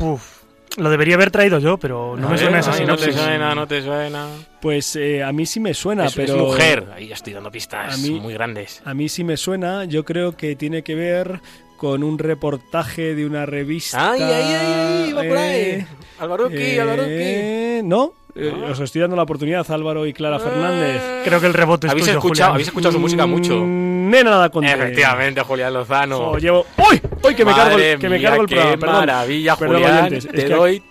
[0.00, 0.42] Eh, Puf,
[0.78, 3.12] lo debería haber traído yo, pero no A me ver, suena esa ay, no te
[3.12, 4.26] suena, no te suena.
[4.60, 7.50] pues eh, a mí sí me suena, es, es pero mujer, ahí ya estoy dando
[7.50, 8.80] pistas a mí- muy grandes.
[8.84, 9.84] a mí sí me suena.
[9.84, 11.40] Yo creo que tiene que ver
[11.76, 14.12] con un reportaje de una revista.
[14.12, 15.60] Ay, ay, ay, ay, va por ahí.
[15.60, 15.86] eh,
[16.18, 17.88] Alvaruki, eh, Alvaruki.
[17.88, 21.02] No, eh, os estoy dando la oportunidad, Álvaro y Clara Fernández.
[21.24, 22.52] Creo que el rebote es ¿Habéis tuyo, escuchado, Julián.
[22.54, 23.56] habéis escuchado su música mucho?
[23.56, 26.18] Mm, Nena nada con Efectivamente, Julián Lozano.
[26.30, 26.66] Oh, llevo...
[26.78, 27.00] ¡Uy!
[27.22, 27.34] ¡Uy!
[27.34, 28.76] Que me cargo el, Madre que me cargo el programa.
[28.76, 28.96] Perdón.
[28.96, 29.98] maravilla, Perdón, Julián.
[29.98, 30.82] oyentes, es te que doy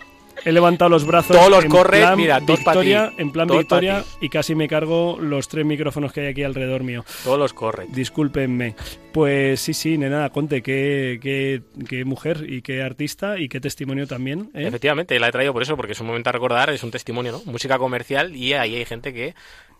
[0.46, 1.36] He levantado los brazos.
[1.36, 5.18] Todos los en corres, plan mira, victoria, ti, en plan victoria y casi me cargo
[5.20, 7.04] los tres micrófonos que hay aquí alrededor mío.
[7.24, 7.96] todos los correctos.
[7.96, 8.76] Discúlpenme.
[9.12, 14.08] Pues sí, sí, nena, conte qué, qué, qué mujer y qué artista y qué testimonio
[14.08, 14.52] también.
[14.54, 14.68] ¿eh?
[14.68, 17.32] Efectivamente, la he traído por eso, porque es un momento a recordar, es un testimonio,
[17.32, 17.42] ¿no?
[17.52, 19.34] Música comercial y ahí hay gente que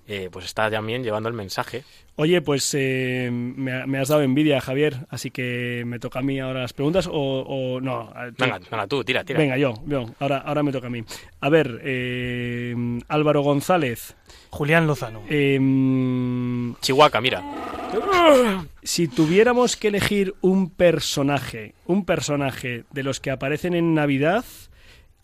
[0.10, 1.84] eh, pues está también llevando el mensaje.
[2.16, 6.22] Oye, pues eh, me, ha- me has dado envidia, Javier, así que me toca a
[6.22, 8.12] mí ahora las preguntas o, o no.
[8.14, 9.40] a- tú- Venga, venga, tú, tira, tira.
[9.40, 11.02] Venga, yo, yo, ahora, ahora me toca a mí.
[11.40, 12.76] A ver, eh,
[13.08, 14.16] Álvaro González.
[14.50, 15.22] Julián Lozano.
[15.30, 15.60] eh,
[16.82, 17.44] Chihuahua, mira.
[18.84, 24.44] si tuviéramos que elegir un personaje, un personaje de los que aparecen en Navidad,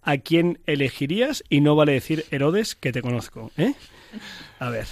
[0.04, 1.44] ¿a quién elegirías?
[1.50, 3.74] Y no vale decir Herodes, que te conozco, ¿eh?
[4.60, 4.86] A ver.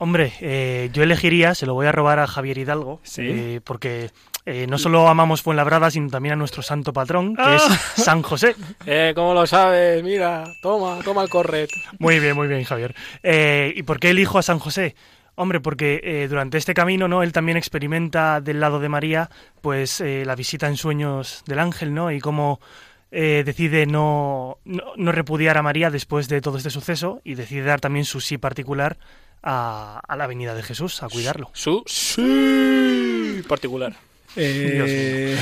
[0.00, 3.22] Hombre, eh, yo elegiría, se lo voy a robar a Javier Hidalgo, Sí.
[3.24, 4.10] eh, porque
[4.46, 7.56] eh, no solo amamos Fuenlabrada, sino también a nuestro santo patrón, que Ah.
[7.56, 7.62] es
[8.04, 8.54] San José.
[8.86, 10.02] Eh, ¿cómo lo sabes?
[10.04, 11.68] Mira, toma, toma el corret.
[11.98, 12.94] Muy bien, muy bien, Javier.
[13.74, 14.94] ¿Y por qué elijo a San José?
[15.34, 17.22] Hombre, porque eh, durante este camino, ¿no?
[17.22, 21.94] Él también experimenta del lado de María, pues eh, la visita en sueños del ángel,
[21.94, 22.10] ¿no?
[22.10, 22.60] Y cómo
[23.10, 27.62] eh, decide no, no, no repudiar a María después de todo este suceso y decide
[27.62, 28.98] dar también su sí particular
[29.42, 31.50] a, a la venida de Jesús, a cuidarlo.
[31.54, 33.94] Su sí particular.
[34.36, 35.36] Eh,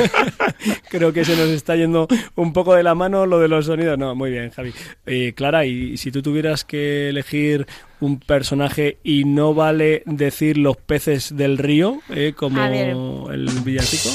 [0.90, 3.98] Creo que se nos está yendo un poco de la mano lo de los sonidos.
[3.98, 4.72] No, muy bien, Javi.
[5.06, 7.66] Eh, Clara, y si tú tuvieras que elegir
[8.00, 14.10] un personaje y no vale decir los peces del río, eh, como el villancico.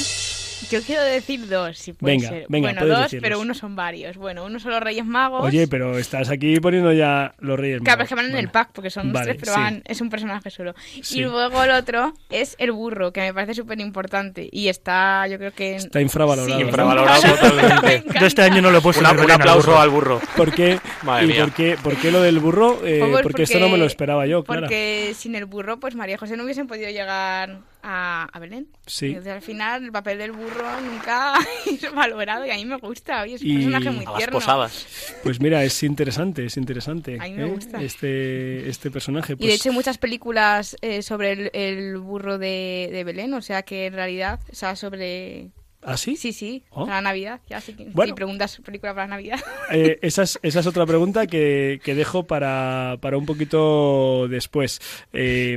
[0.70, 2.46] Yo quiero decir dos, si puede Venga, ser.
[2.48, 3.22] venga, bueno, dos, decirlos.
[3.22, 4.16] pero uno son varios.
[4.16, 5.44] Bueno, uno son los Reyes Magos.
[5.44, 8.04] Oye, pero estás aquí poniendo ya los Reyes Claro, Magos.
[8.04, 9.60] es que van en el pack, porque son Vale, tres, pero sí.
[9.60, 10.74] van- es un personaje solo.
[11.02, 11.18] Sí.
[11.20, 14.48] Y luego el otro es el burro, que me parece súper importante.
[14.50, 15.76] Y está, yo creo que...
[15.76, 16.58] Está infravalorado.
[16.58, 16.64] Sí.
[16.64, 17.28] Infravalorado Me
[17.62, 18.18] totalmente.
[18.20, 19.80] Yo este año no lo he puesto Una- un al aplauso burro.
[19.80, 20.20] al burro.
[20.36, 20.78] ¿Por qué?
[21.02, 21.44] Madre ¿Y mía.
[21.44, 22.78] por qué, por qué lo del burro?
[22.84, 24.62] Eh, Pues porque, esto no me lo esperaba yo, claro.
[24.62, 28.68] Porque sin el burro, pues María José no hubiesen podido llegar a, a Belén.
[28.86, 29.06] Sí.
[29.06, 31.34] Entonces, al final, el papel del burro nunca
[31.66, 33.22] es valorado y a mí me gusta.
[33.22, 34.38] Oye, es un Y- personaje muy A las tierno.
[34.38, 34.86] posadas.
[35.22, 37.18] Pues mira, es interesante, es interesante.
[37.20, 37.50] A mí me ¿eh?
[37.50, 37.82] gusta.
[37.82, 39.32] Este, este personaje.
[39.34, 43.34] Y de Pues, hecho hay muchas películas eh, sobre el, el burro de, de Belén,
[43.34, 45.50] o sea que en realidad, o sea, sobre...
[45.80, 46.16] ¿Ah, sí?
[46.16, 46.86] Sí, sí, Oh.
[46.86, 47.62] para Navidad, ya
[47.92, 48.10] Bueno.
[48.10, 49.38] si preguntas película para Navidad.
[49.70, 54.80] Eh, esa, es, esa es otra pregunta que, que dejo para, para un poquito después.
[55.12, 55.56] Eh,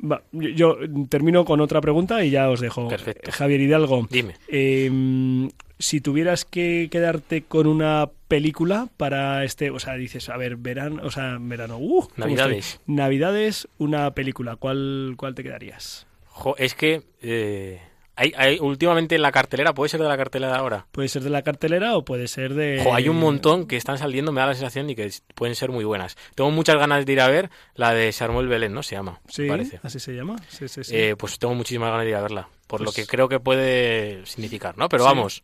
[0.00, 0.76] va, yo, yo
[1.08, 2.88] termino con otra pregunta y ya os dejo.
[2.88, 3.30] Perfecto.
[3.32, 4.34] Javier Hidalgo, Dime.
[4.48, 10.56] eh, si tuvieras que quedarte con una película para este, o sea, dices, a ver,
[10.56, 12.80] verano, o sea, verano, uh, ¿cómo Navidades.
[12.86, 16.06] Navidades, una película, ¿cuál, cuál te quedarías?
[16.26, 17.80] Jo, es que eh,
[18.20, 20.86] hay, hay últimamente en la cartelera, puede ser de la cartelera de ahora.
[20.92, 22.82] Puede ser de la cartelera o puede ser de...
[22.84, 25.70] Jo, hay un montón que están saliendo, me da la sensación y que pueden ser
[25.70, 26.16] muy buenas.
[26.34, 28.82] Tengo muchas ganas de ir a ver la de Samuel Belén, ¿no?
[28.82, 29.80] Se llama, Sí, me parece.
[29.82, 30.36] así se llama.
[30.48, 30.94] Sí, sí, sí.
[30.94, 33.40] Eh, pues tengo muchísimas ganas de ir a verla, por lo Pues- que creo que
[33.40, 34.88] puede significar, ¿no?
[34.88, 35.08] Pero Sí.
[35.08, 35.42] vamos,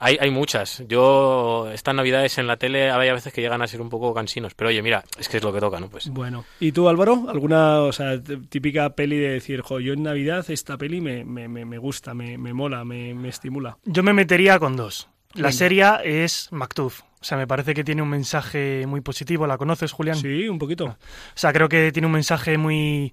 [0.00, 0.82] hay, hay muchas.
[0.88, 4.12] Yo, estas navidades en la tele, hay a veces que llegan a ser un poco
[4.14, 5.88] cansinos, pero oye, mira, es que es lo que toca, ¿no?
[5.88, 7.26] Pues Bueno, ¿y tú Álvaro?
[7.28, 11.24] ¿Alguna, o sea, t- típica peli de decir, jo, yo en Navidad esta peli me,
[11.24, 13.78] me, me, me gusta, me, me mola, me, me estimula?
[13.84, 15.08] Yo me metería con dos.
[15.34, 17.02] La serie es Mactuf.
[17.20, 19.46] O sea, me parece que tiene un mensaje muy positivo.
[19.46, 20.16] ¿La conoces, Julián?
[20.16, 20.84] Sí, un poquito.
[20.86, 20.96] O
[21.34, 23.12] sea, creo que tiene un mensaje muy,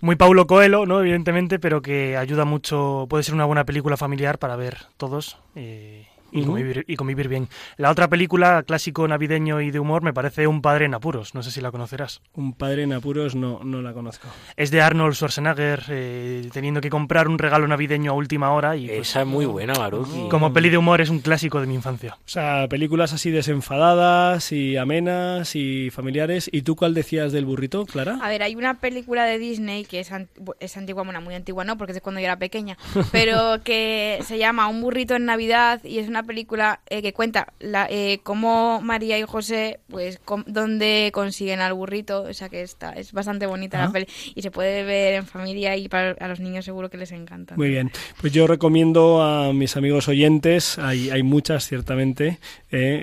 [0.00, 1.00] muy Paulo Coelho, ¿no?
[1.00, 3.06] Evidentemente, pero que ayuda mucho.
[3.08, 7.48] Puede ser una buena película familiar para ver todos eh, y, convivir, y convivir bien.
[7.76, 11.34] La otra película, clásico navideño y de humor, me parece Un padre en apuros.
[11.34, 12.20] No sé si la conocerás.
[12.34, 14.28] Un padre en apuros no, no la conozco.
[14.56, 18.86] Es de Arnold Schwarzenegger eh, teniendo que comprar un regalo navideño a última hora y
[18.88, 20.28] pues, esa es muy buena, Maruki.
[20.30, 22.16] como peli de humor es un clásico de mi infancia.
[22.18, 26.48] O sea, películas así desenfadadas y amenas y familiares.
[26.52, 28.18] ¿Y tú cuál decías del burrito, Clara?
[28.22, 30.28] A ver, hay una película de Disney que es, ant-
[30.60, 32.76] es antigua, bueno, muy antigua no, porque es de cuando yo era pequeña,
[33.12, 37.52] pero que se llama Un burrito en Navidad y es una película eh, que cuenta
[37.60, 42.62] la, eh, cómo María y José, pues, com- dónde consiguen al burrito, o sea que
[42.62, 43.86] está, es bastante bonita Ah.
[43.86, 46.96] la peli y se puede ver en familia y para a los niños seguro que
[46.96, 47.56] les encanta.
[47.56, 52.38] Muy bien, pues yo recomiendo a mis amigos oyentes, hay, hay muchas ciertamente,
[52.70, 53.00] eh,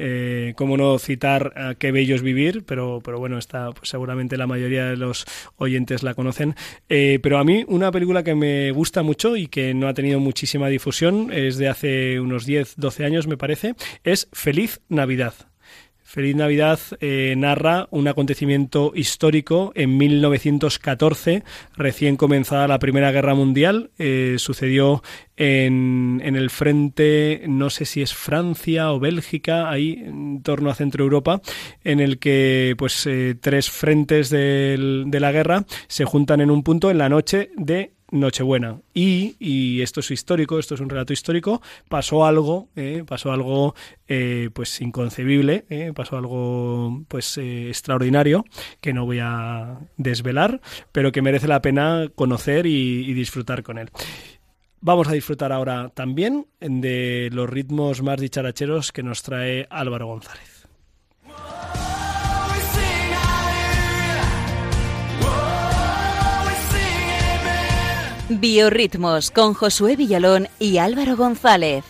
[0.50, 4.38] eh, cómo no citar a Qué bello es vivir, pero, pero bueno, está, pues seguramente
[4.38, 5.26] la mayoría de los
[5.58, 6.56] oyentes la conocen.
[6.90, 10.20] Eh, pero a mí una película que me gusta mucho y que no ha tenido
[10.20, 15.34] muchísima difusión, es de hace unos 10, 12 años me parece, es Feliz Navidad.
[16.04, 21.44] Feliz Navidad eh, narra un acontecimiento histórico en 1914,
[21.76, 23.92] recién comenzada la Primera Guerra Mundial.
[23.98, 25.04] Eh, sucedió
[25.36, 30.76] en, en el frente, no sé si es Francia o Bélgica, ahí en torno a
[30.76, 31.42] Centro Europa,
[31.84, 36.92] en el que pues eh, tres frentes de la guerra se juntan en un punto
[36.92, 38.80] en la noche de Nochebuena.
[38.94, 43.76] Y, y esto es histórico, esto es un relato histórico, pasó algo, eh, pasó algo
[44.08, 48.46] eh, pues inconcebible, eh, pasó algo pues eh, extraordinario
[48.82, 53.90] que no voy a desvelar, pero que merece la pena conocer y disfrutar con él.
[54.82, 60.55] Vamos a disfrutar ahora también de los ritmos más dicharacheros que nos trae Álvaro González.
[68.28, 71.86] Biorritmos con Josué Villalón y Álvaro González.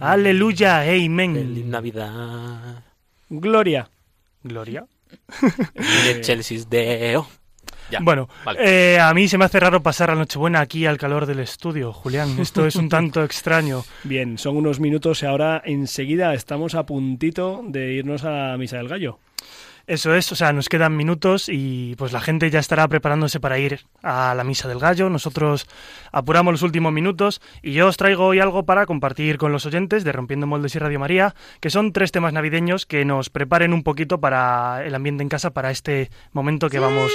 [0.00, 1.34] Aleluya, amén.
[1.34, 2.82] Feliz Navidad.
[3.28, 3.90] Gloria.
[4.42, 4.86] Gloria.
[5.74, 7.26] De Chelsea's Deo.
[7.90, 8.00] Ya.
[8.00, 8.94] Bueno, Vale.
[8.94, 11.92] eh, a mí se me hace raro pasar la Nochebuena aquí al calor del estudio,
[11.92, 12.38] Julián.
[12.38, 13.84] Esto es un tanto extraño.
[14.04, 18.88] Bien, son unos minutos y ahora enseguida estamos a puntito de irnos a Misa del
[18.88, 19.18] Gallo.
[19.86, 23.58] Eso es, o sea, nos quedan minutos y pues la gente ya estará preparándose para
[23.58, 25.10] ir a la misa del gallo.
[25.10, 25.66] Nosotros
[26.10, 30.02] apuramos los últimos minutos y yo os traigo hoy algo para compartir con los oyentes
[30.02, 33.82] de Rompiendo Moldes y Radio María, que son tres temas navideños que nos preparen un
[33.82, 37.12] poquito para el ambiente en casa para este momento que vamos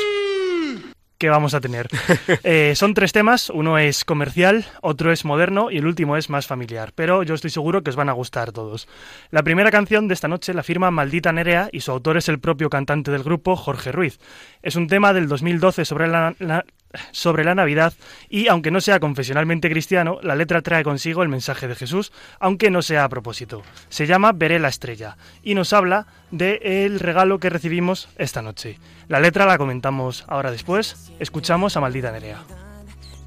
[1.20, 1.88] que vamos a tener.
[2.44, 6.48] Eh, son tres temas, uno es comercial, otro es moderno y el último es más
[6.48, 8.88] familiar, pero yo estoy seguro que os van a gustar todos.
[9.30, 12.40] La primera canción de esta noche la firma Maldita Nerea y su autor es el
[12.40, 14.20] propio cantante del grupo, Jorge Ruiz.
[14.64, 16.66] Es un tema del 2012 sobre la, la-
[17.12, 17.94] sobre la Navidad
[18.30, 22.72] y aunque no sea confesionalmente cristiano, la letra trae consigo el mensaje de Jesús, aunque
[22.72, 23.64] no sea a propósito.
[23.90, 28.80] Se llama Veré la estrella y nos habla del regalo que recibimos esta noche.
[29.08, 31.12] La letra la comentamos ahora después.
[31.20, 32.44] Escuchamos a Maldita Nerea.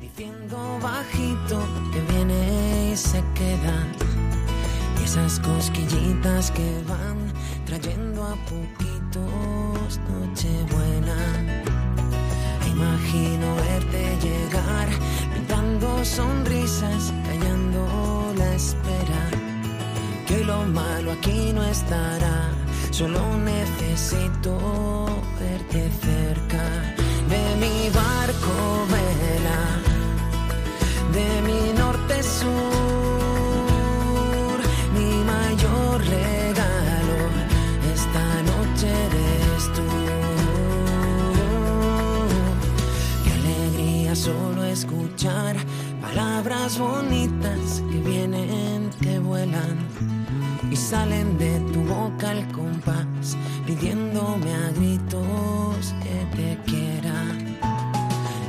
[0.01, 1.61] diciendo bajito
[1.93, 3.87] que viene y se queda.
[5.01, 7.33] Y esas cosquillitas que van
[7.67, 10.92] trayendo a poquitos Nochebuena.
[13.15, 14.89] Imagino verte llegar,
[15.35, 19.23] pintando sonrisas, callando la espera.
[20.27, 22.49] Que hoy lo malo aquí no estará,
[22.91, 24.57] solo necesito
[25.39, 26.65] verte cerca.
[27.29, 29.61] De mi barco vela
[31.13, 32.92] de mi norte sur.
[44.15, 45.57] Solo escuchar
[46.03, 49.79] palabras bonitas que vienen, que vuelan
[50.71, 57.15] y salen de tu boca al compás, pidiéndome a gritos que te quiera.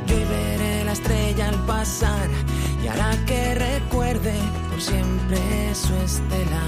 [0.07, 2.29] Yo veré la estrella al pasar
[2.83, 4.33] y hará que recuerde
[4.69, 5.39] por siempre
[5.73, 6.63] su estela.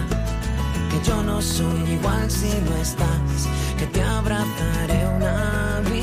[0.90, 5.95] Que yo no soy igual si no estás, que te abrazaré una vida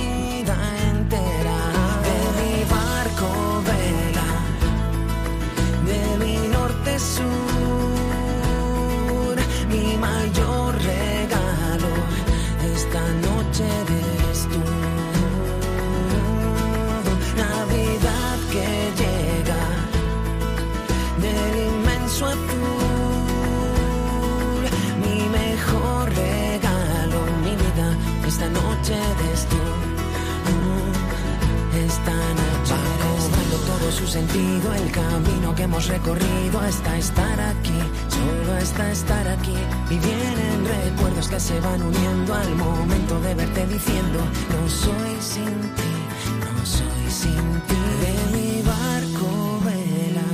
[33.92, 37.78] su sentido, el camino que hemos recorrido hasta estar aquí,
[38.09, 39.55] solo hasta estar aquí.
[39.90, 44.18] Y vienen recuerdos que se van uniendo al momento de verte diciendo,
[44.50, 45.94] no soy sin ti,
[46.40, 47.76] no soy sin ti.
[48.05, 50.31] De mi barco vela,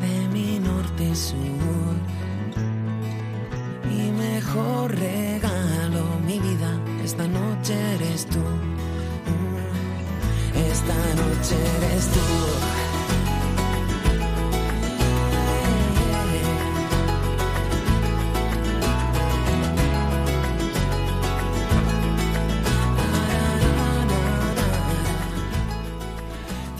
[0.00, 1.94] de mi norte sur.
[3.90, 4.94] Mi mejor
[12.06, 12.57] tú.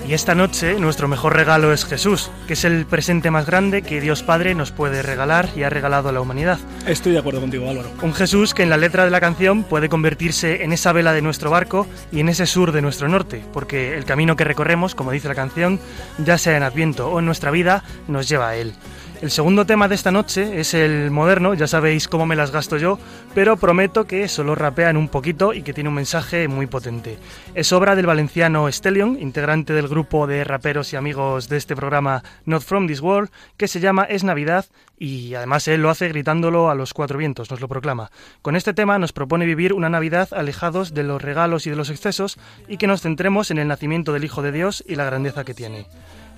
[0.09, 4.01] Y esta noche nuestro mejor regalo es Jesús, que es el presente más grande que
[4.01, 6.59] Dios Padre nos puede regalar y ha regalado a la humanidad.
[6.87, 7.91] Estoy de acuerdo contigo, Álvaro.
[8.01, 11.21] Un Jesús que en la letra de la canción puede convertirse en esa vela de
[11.21, 15.13] nuestro barco y en ese sur de nuestro norte, porque el camino que recorremos, como
[15.13, 15.79] dice la canción,
[16.25, 18.73] ya sea en Adviento o en nuestra vida, nos lleva a él.
[19.21, 22.77] El segundo tema de esta noche es el moderno, ya sabéis cómo me las gasto
[22.77, 23.01] yo,
[23.35, 27.19] pero prometo que solo rapean un poquito y que tiene un mensaje muy potente.
[27.57, 32.23] Es obra del valenciano Stellion, integrante del grupo de raperos y amigos de este programa
[32.45, 36.71] Not From This World, que se llama Es Navidad y además él lo hace gritándolo
[36.71, 38.13] a los cuatro vientos, nos lo proclama.
[38.41, 41.91] Con este tema nos propone vivir una Navidad alejados de los regalos y de los
[41.91, 45.43] excesos y que nos centremos en el nacimiento del Hijo de Dios y la grandeza
[45.43, 45.89] que tiene.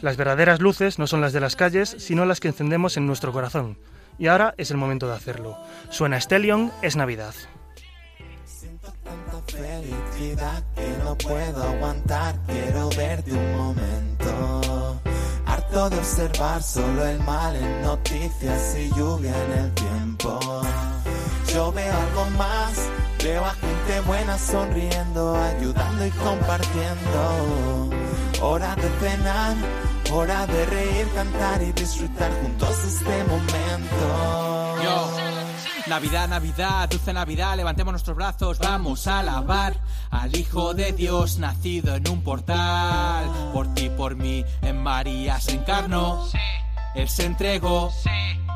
[0.02, 3.32] Las verdaderas luces no son las de las calles, sino las que encendemos en nuestro
[3.32, 3.78] corazón.
[4.18, 5.58] Y ahora es el momento de hacerlo.
[5.90, 7.34] Suena Stellion, es Navidad.
[9.04, 12.34] tanta felicidad que no puedo aguantar.
[12.46, 15.00] Quiero verte un momento.
[15.46, 20.38] Harto de observar solo el mal en noticias y lluvia en el tiempo.
[21.52, 22.74] Yo veo algo más.
[23.22, 27.90] Veo a gente buena sonriendo, ayudando y compartiendo.
[28.40, 29.56] Hora de cenar,
[30.12, 34.70] hora de reír, cantar y disfrutar juntos este momento.
[35.90, 39.74] Navidad, Navidad, dulce Navidad, levantemos nuestros brazos, vamos a alabar
[40.10, 43.28] al Hijo de Dios nacido en un portal.
[43.52, 46.28] Por ti, por mí, en María se encarnó.
[46.94, 47.90] Él se entregó.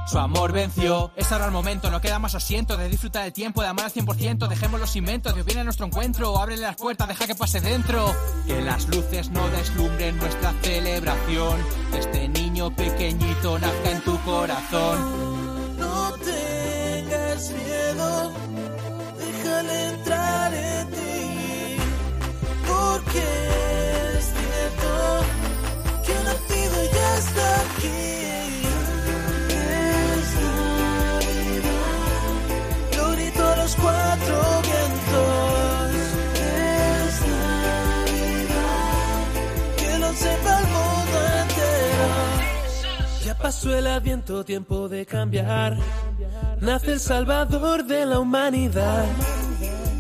[0.07, 1.11] Su amor venció.
[1.17, 3.93] Es ahora el momento, no queda más asiento de disfrutar el tiempo, de amar al
[3.93, 4.49] 100%.
[4.49, 6.39] Dejemos los inventos, Dios viene a nuestro encuentro.
[6.39, 8.15] Ábrele las puertas, deja que pase dentro.
[8.47, 11.59] Que las luces no deslumbren nuestra celebración.
[11.99, 15.79] Este niño pequeñito nazca en tu corazón.
[15.79, 18.33] No tengas miedo,
[19.19, 21.77] déjale entrar en ti.
[22.67, 23.25] Porque
[24.19, 25.25] es cierto
[26.05, 28.24] que nacido ya está aquí.
[43.45, 45.77] Pasó el adviento, tiempo de cambiar.
[46.63, 49.05] Nace el salvador de la humanidad.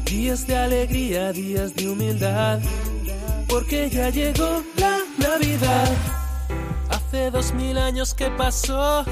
[0.07, 2.59] Días de alegría, días de humildad.
[3.47, 5.93] Porque ya llegó la Navidad.
[6.89, 9.05] Hace dos mil años que pasó.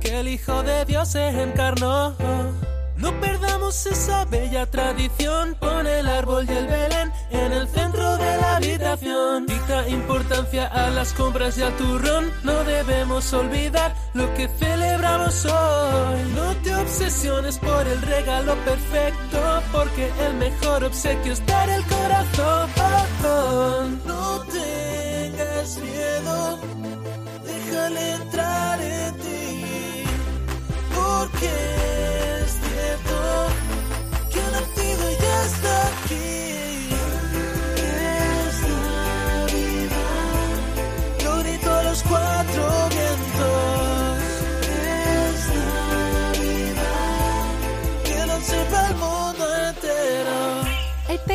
[0.00, 2.16] Que el Hijo de Dios se encarnó.
[3.04, 5.54] No perdamos esa bella tradición.
[5.60, 9.44] Pon el árbol y el Belén en el centro de la habitación.
[9.44, 12.32] Dicta importancia a las compras y al turrón.
[12.44, 16.32] No debemos olvidar lo que celebramos hoy.
[16.34, 19.38] No te obsesiones por el regalo perfecto.
[19.70, 22.70] Porque el mejor obsequio es dar el corazón.
[24.06, 26.58] No tengas miedo.
[27.44, 30.04] Déjale entrar en ti.
[30.94, 31.93] Porque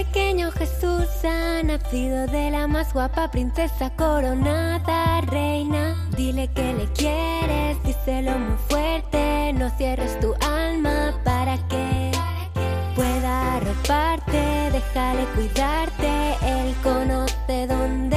[0.04, 5.96] pequeño Jesús ha nacido de la más guapa princesa coronada reina.
[6.16, 9.54] Dile que le quieres, díselo muy fuerte.
[9.54, 11.69] No cierres tu alma para que
[13.90, 14.72] arroparte.
[14.72, 16.38] Déjale cuidarte.
[16.46, 18.09] Él conoce dónde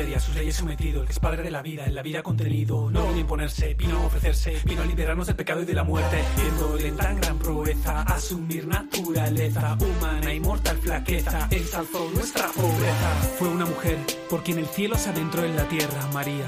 [0.00, 2.90] materia, sus leyes sometido, el que es padre de la vida, en la vida contenido,
[2.90, 5.84] no vino a imponerse, vino a ofrecerse, vino a liberarnos del pecado y de la
[5.84, 13.10] muerte, viéndole en tan gran proeza, asumir naturaleza humana y mortal flaqueza, ensalzó nuestra pobreza.
[13.38, 13.98] Fue una mujer
[14.30, 16.46] por quien el cielo se adentró en la tierra, María.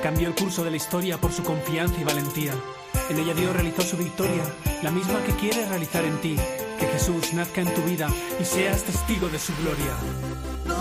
[0.00, 2.52] Cambió el curso de la historia por su confianza y valentía.
[3.10, 4.44] En ella Dios realizó su victoria,
[4.84, 6.36] la misma que quiere realizar en ti.
[6.78, 8.08] Que Jesús nazca en tu vida
[8.40, 10.75] y seas testigo de su gloria.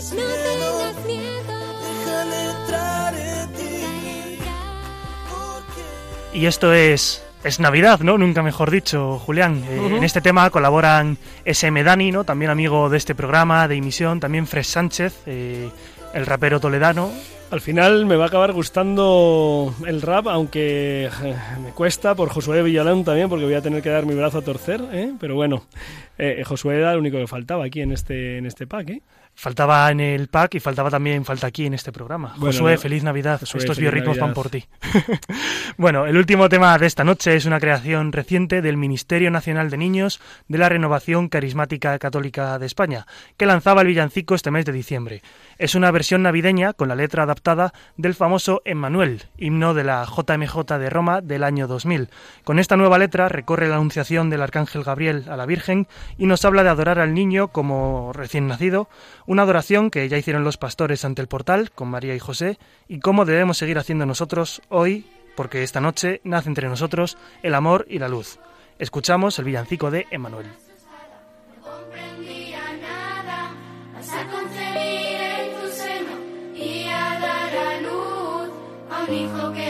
[0.00, 0.34] Tengas No miedo.
[0.44, 1.56] tengas miedo.
[1.82, 4.38] Déjale entrar en ti.
[6.32, 8.16] Y esto es, es Navidad, ¿no?
[8.16, 9.62] Nunca mejor dicho, Julián.
[9.68, 9.96] Eh, Ujú.
[9.96, 12.24] En este tema colaboran SM Dani, ¿no?
[12.24, 14.20] También amigo de este programa, de emisión.
[14.20, 15.68] También Fres Sánchez, eh,
[16.14, 17.10] el rapero toledano.
[17.50, 22.62] Al final me va a acabar gustando el rap, aunque eh, me cuesta por Josué
[22.62, 25.12] Villalón también, porque voy a tener que dar mi brazo a torcer, ¿eh?
[25.18, 25.64] pero bueno,
[26.16, 28.92] eh, Josué era el único que faltaba aquí en este, en este pack.
[29.40, 32.34] Faltaba en el pack y faltaba también, falta aquí en este programa.
[32.36, 33.40] Bueno, Josué, no- feliz Navidad.
[33.40, 34.66] Josué, Estos biorritmos van por ti.
[35.78, 39.78] bueno, el último tema de esta noche es una creación reciente del Ministerio Nacional de
[39.78, 43.06] Niños de la Renovación Carismática Católica de España,
[43.38, 45.22] que lanzaba el villancico este mes de diciembre.
[45.60, 50.78] Es una versión navideña con la letra adaptada del famoso Emmanuel, himno de la JMJ
[50.78, 52.08] de Roma del año 2000.
[52.44, 55.86] Con esta nueva letra recorre la anunciación del arcángel Gabriel a la Virgen
[56.16, 58.88] y nos habla de adorar al niño como recién nacido,
[59.26, 62.58] una adoración que ya hicieron los pastores ante el portal con María y José
[62.88, 67.84] y cómo debemos seguir haciendo nosotros hoy, porque esta noche nace entre nosotros el amor
[67.86, 68.38] y la luz.
[68.78, 70.69] Escuchamos el villancico de Emmanuel.
[79.12, 79.69] Hijo que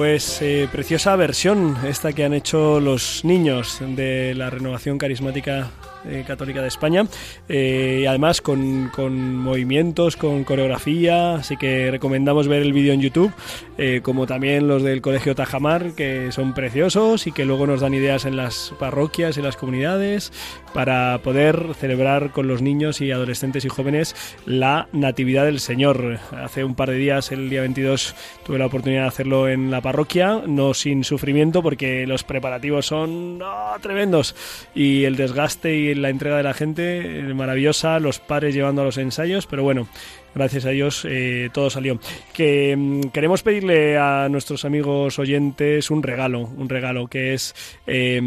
[0.00, 5.68] Pues eh, preciosa versión esta que han hecho los niños de la renovación carismática
[6.04, 7.06] eh, católica de España.
[7.48, 13.00] Eh, y además con, con movimientos, con coreografía, así que recomendamos ver el vídeo en
[13.00, 13.32] YouTube,
[13.78, 17.94] eh, como también los del Colegio Tajamar, que son preciosos y que luego nos dan
[17.94, 20.32] ideas en las parroquias, en las comunidades,
[20.72, 24.14] para poder celebrar con los niños y adolescentes y jóvenes
[24.46, 26.18] la Natividad del Señor.
[26.32, 29.80] Hace un par de días, el día 22, tuve la oportunidad de hacerlo en la
[29.80, 34.34] parroquia, no sin sufrimiento, porque los preparativos son no, tremendos.
[34.74, 38.84] Y el desgaste y la entrega de la gente eh, maravillosa, los padres llevando a
[38.84, 39.88] los ensayos, pero bueno,
[40.34, 41.98] gracias a Dios eh, todo salió.
[42.32, 47.54] Que mm, queremos pedirle a nuestros amigos oyentes un regalo, un regalo que es
[47.86, 48.20] eh,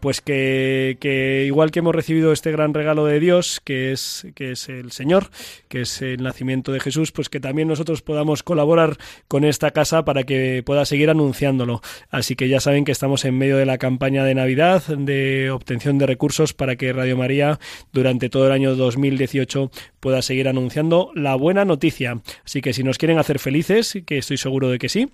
[0.00, 4.52] pues que, que igual que hemos recibido este gran regalo de Dios, que es, que
[4.52, 5.30] es el Señor,
[5.68, 8.96] que es el nacimiento de Jesús, pues que también nosotros podamos colaborar
[9.26, 11.82] con esta casa para que pueda seguir anunciándolo.
[12.10, 15.98] Así que ya saben que estamos en medio de la campaña de Navidad de obtención
[15.98, 17.58] de recursos para que Radio María
[17.92, 22.20] durante todo el año 2018 pueda seguir anunciando la buena noticia.
[22.44, 25.10] Así que si nos quieren hacer felices, que estoy seguro de que sí,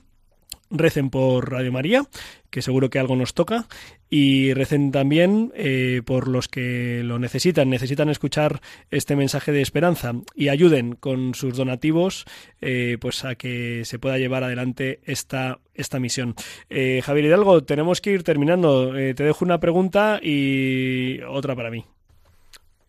[0.70, 2.04] recen por Radio María,
[2.50, 3.66] que seguro que algo nos toca,
[4.10, 8.60] y recen también eh, por los que lo necesitan, necesitan escuchar
[8.90, 12.24] este mensaje de esperanza y ayuden con sus donativos
[12.60, 16.34] eh, pues a que se pueda llevar adelante esta, esta misión.
[16.70, 18.96] Eh, Javier Hidalgo, tenemos que ir terminando.
[18.96, 21.84] Eh, te dejo una pregunta y otra para mí.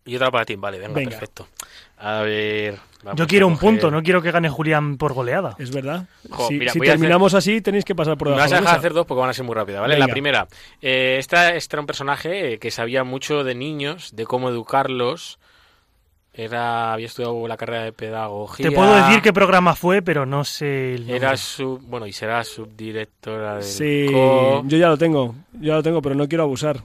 [0.04, 1.10] Y otra para ti, vale, venga, Venga.
[1.10, 1.48] perfecto.
[1.98, 2.78] A ver.
[3.02, 5.56] vamos Yo quiero a un coger- punto, no quiero que gane Julián por goleada.
[5.58, 6.06] Es verdad.
[6.28, 8.52] Jo, si mira, si voy a hacer- terminamos así, tenéis que pasar por Me vas
[8.52, 9.94] a dejar hacer dos porque van a ser muy rápidas, ¿vale?
[9.94, 10.06] Venga.
[10.06, 10.48] La primera,
[10.82, 15.38] eh, esta, este era un personaje eh, que sabía mucho de niños, de cómo educarlos.
[16.38, 18.68] Era, había estudiado la carrera de pedagogía.
[18.68, 21.08] Te puedo decir qué programa fue, pero no sé el.
[21.08, 24.62] Era su, bueno, y será subdirectora del Sí, CO.
[24.66, 26.82] yo ya lo tengo, yo ya lo tengo, pero no quiero abusar.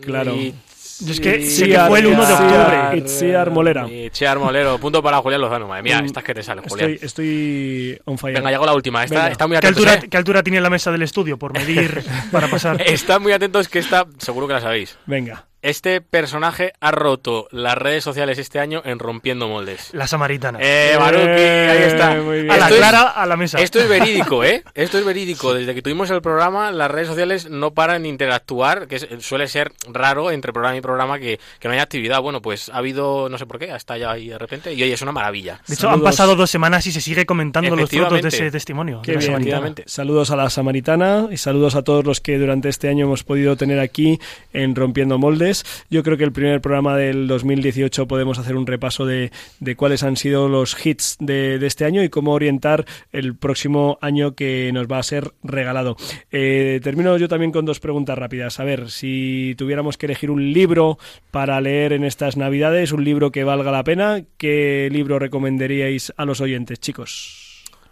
[0.00, 0.34] Claro.
[0.34, 0.54] Y-
[1.00, 2.96] Yo es que y- sé que fue el 1 de octubre.
[2.98, 3.88] Itziar Molera.
[3.88, 5.66] Y Itziar Molero, punto para Julián Lozano.
[5.68, 6.90] Madre mía, Mm, estas que te salen, Julián.
[6.92, 8.34] Estoy, estoy on fire.
[8.36, 9.04] Venga, llego a la última.
[9.04, 9.28] Esta, Venga.
[9.32, 10.08] está muy ¿Qué altura, ¿eh?
[10.08, 12.80] ¿Qué altura tiene la mesa del estudio por medir para pasar?
[12.82, 14.96] Estad muy atentos que esta, seguro que la sabéis.
[15.06, 15.46] Venga.
[15.64, 19.94] Este personaje ha roto las redes sociales este año en Rompiendo Moldes.
[19.94, 20.58] La samaritana.
[20.60, 22.10] Eh, Baruki, ahí está.
[22.10, 22.16] a
[22.58, 23.58] la es- clara, a la mesa.
[23.58, 24.62] Esto es verídico, ¿eh?
[24.74, 25.54] Esto es verídico.
[25.54, 29.48] Desde que tuvimos el programa, las redes sociales no paran de interactuar, que es- suele
[29.48, 32.20] ser raro entre programa y programa que, que no haya actividad.
[32.20, 34.92] Bueno, pues ha habido, no sé por qué, ha estallado ahí de repente y hoy
[34.92, 35.62] es una maravilla.
[35.66, 39.00] De hecho, han pasado dos semanas y se sigue comentando los frutos de ese testimonio.
[39.02, 39.74] Qué de bien.
[39.86, 43.56] Saludos a la Samaritana y saludos a todos los que durante este año hemos podido
[43.56, 44.18] tener aquí
[44.52, 45.53] en Rompiendo Moldes.
[45.90, 49.30] Yo creo que el primer programa del 2018 podemos hacer un repaso de,
[49.76, 54.34] cuáles han sido los hits de, de este año y cómo orientar el próximo año
[54.34, 55.96] que nos va a ser regalado.
[56.30, 58.60] Eh, termino yo también con dos preguntas rápidas.
[58.60, 60.98] A ver, si tuviéramos que elegir un libro
[61.30, 66.24] para leer en estas Navidades, un libro que valga la pena, ¿qué libro recomendaríais a
[66.24, 67.43] los oyentes, chicos?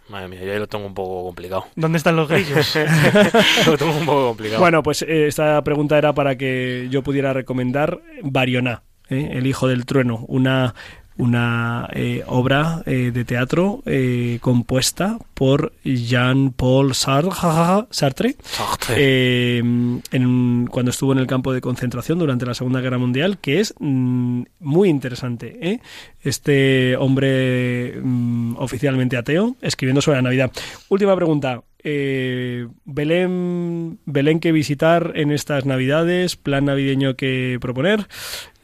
[0.09, 1.65] Madre mía, yo ahí lo tengo un poco complicado.
[1.75, 2.75] ¿Dónde están los grillos?
[3.65, 4.59] lo tengo un poco complicado.
[4.59, 9.29] Bueno, pues eh, esta pregunta era para que yo pudiera recomendar Barioná, ¿eh?
[9.31, 10.75] El Hijo del Trueno, una,
[11.17, 18.35] una eh, obra eh, de teatro eh, compuesta por Jean-Paul Sartre,
[20.11, 23.73] en- cuando estuvo en el campo de concentración durante la Segunda Guerra Mundial, que es
[23.79, 25.57] mm, muy interesante.
[25.61, 25.79] ¿eh?
[26.21, 30.51] Este hombre mm, oficialmente ateo escribiendo sobre la Navidad.
[30.89, 31.61] Última pregunta.
[31.85, 38.07] Eh, Belén, Belén que visitar en estas Navidades, plan navideño que proponer.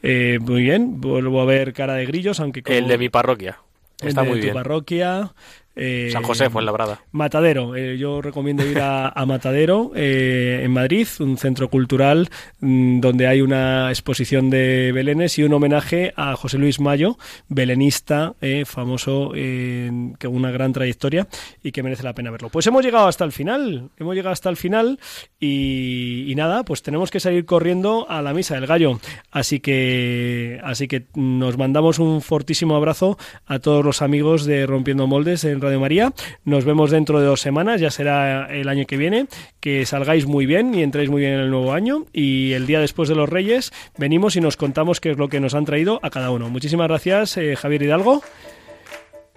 [0.02, 3.58] Eh, muy bien, vuelvo a ver cara de grillos, aunque como- el de mi parroquia.
[4.00, 4.54] el Está de muy tu bien.
[4.54, 5.32] parroquia.
[5.80, 7.00] Eh, San José, Fuenlabrada.
[7.10, 12.28] Matadero, eh, yo recomiendo ir a, a Matadero eh, en Madrid, un centro cultural
[12.60, 17.16] mm, donde hay una exposición de belenes y un homenaje a José Luis Mayo,
[17.48, 21.26] belenista eh, famoso, que una gran trayectoria
[21.62, 22.50] y que merece la pena verlo.
[22.50, 24.98] Pues hemos llegado hasta el final, hemos llegado hasta el final
[25.38, 29.00] y, y nada, pues tenemos que salir corriendo a la misa del gallo.
[29.30, 33.16] Así que, así que nos mandamos un fortísimo abrazo
[33.46, 36.12] a todos los amigos de Rompiendo Moldes en Radio María.
[36.44, 39.26] Nos vemos dentro de dos semanas, ya será el año que viene.
[39.60, 42.06] Que salgáis muy bien y entréis muy bien en el nuevo año.
[42.12, 45.40] Y el día después de los Reyes venimos y nos contamos qué es lo que
[45.40, 46.48] nos han traído a cada uno.
[46.50, 48.22] Muchísimas gracias, eh, Javier Hidalgo.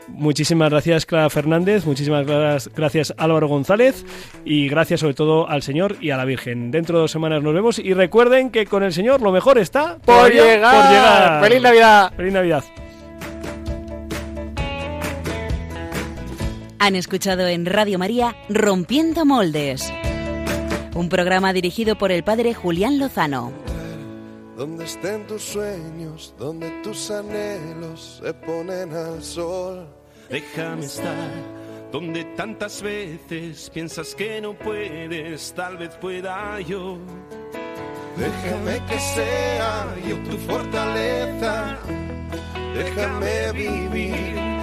[0.10, 4.06] Muchísimas gracias Clara Fernández, muchísimas gra- gracias Álvaro González
[4.44, 6.72] y gracias sobre todo al Señor y a la Virgen.
[6.72, 9.94] Dentro de dos semanas nos vemos y recuerden que con el Señor lo mejor está
[10.00, 10.76] ¡Por todavía llegar!
[10.76, 11.44] por llegar.
[11.44, 12.14] ¡Feliz Navidad!
[12.18, 12.64] ¡Feliz Navidad!
[16.84, 19.90] Han escuchado en Radio María Rompiendo Moldes,
[20.94, 23.54] un programa dirigido por el padre Julián Lozano.
[24.58, 29.88] Donde estén tus sueños, donde tus anhelos se ponen al sol.
[30.30, 31.32] Déjame estar
[31.94, 37.00] donde tantas veces piensas que no puedes, tal vez pueda yo.
[38.18, 41.78] Déjame que sea yo tu fortaleza,
[42.76, 44.63] déjame vivir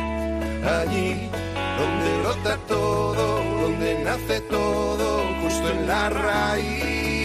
[0.64, 1.30] allí
[1.78, 7.19] donde brota todo, donde nace todo, justo en la raíz.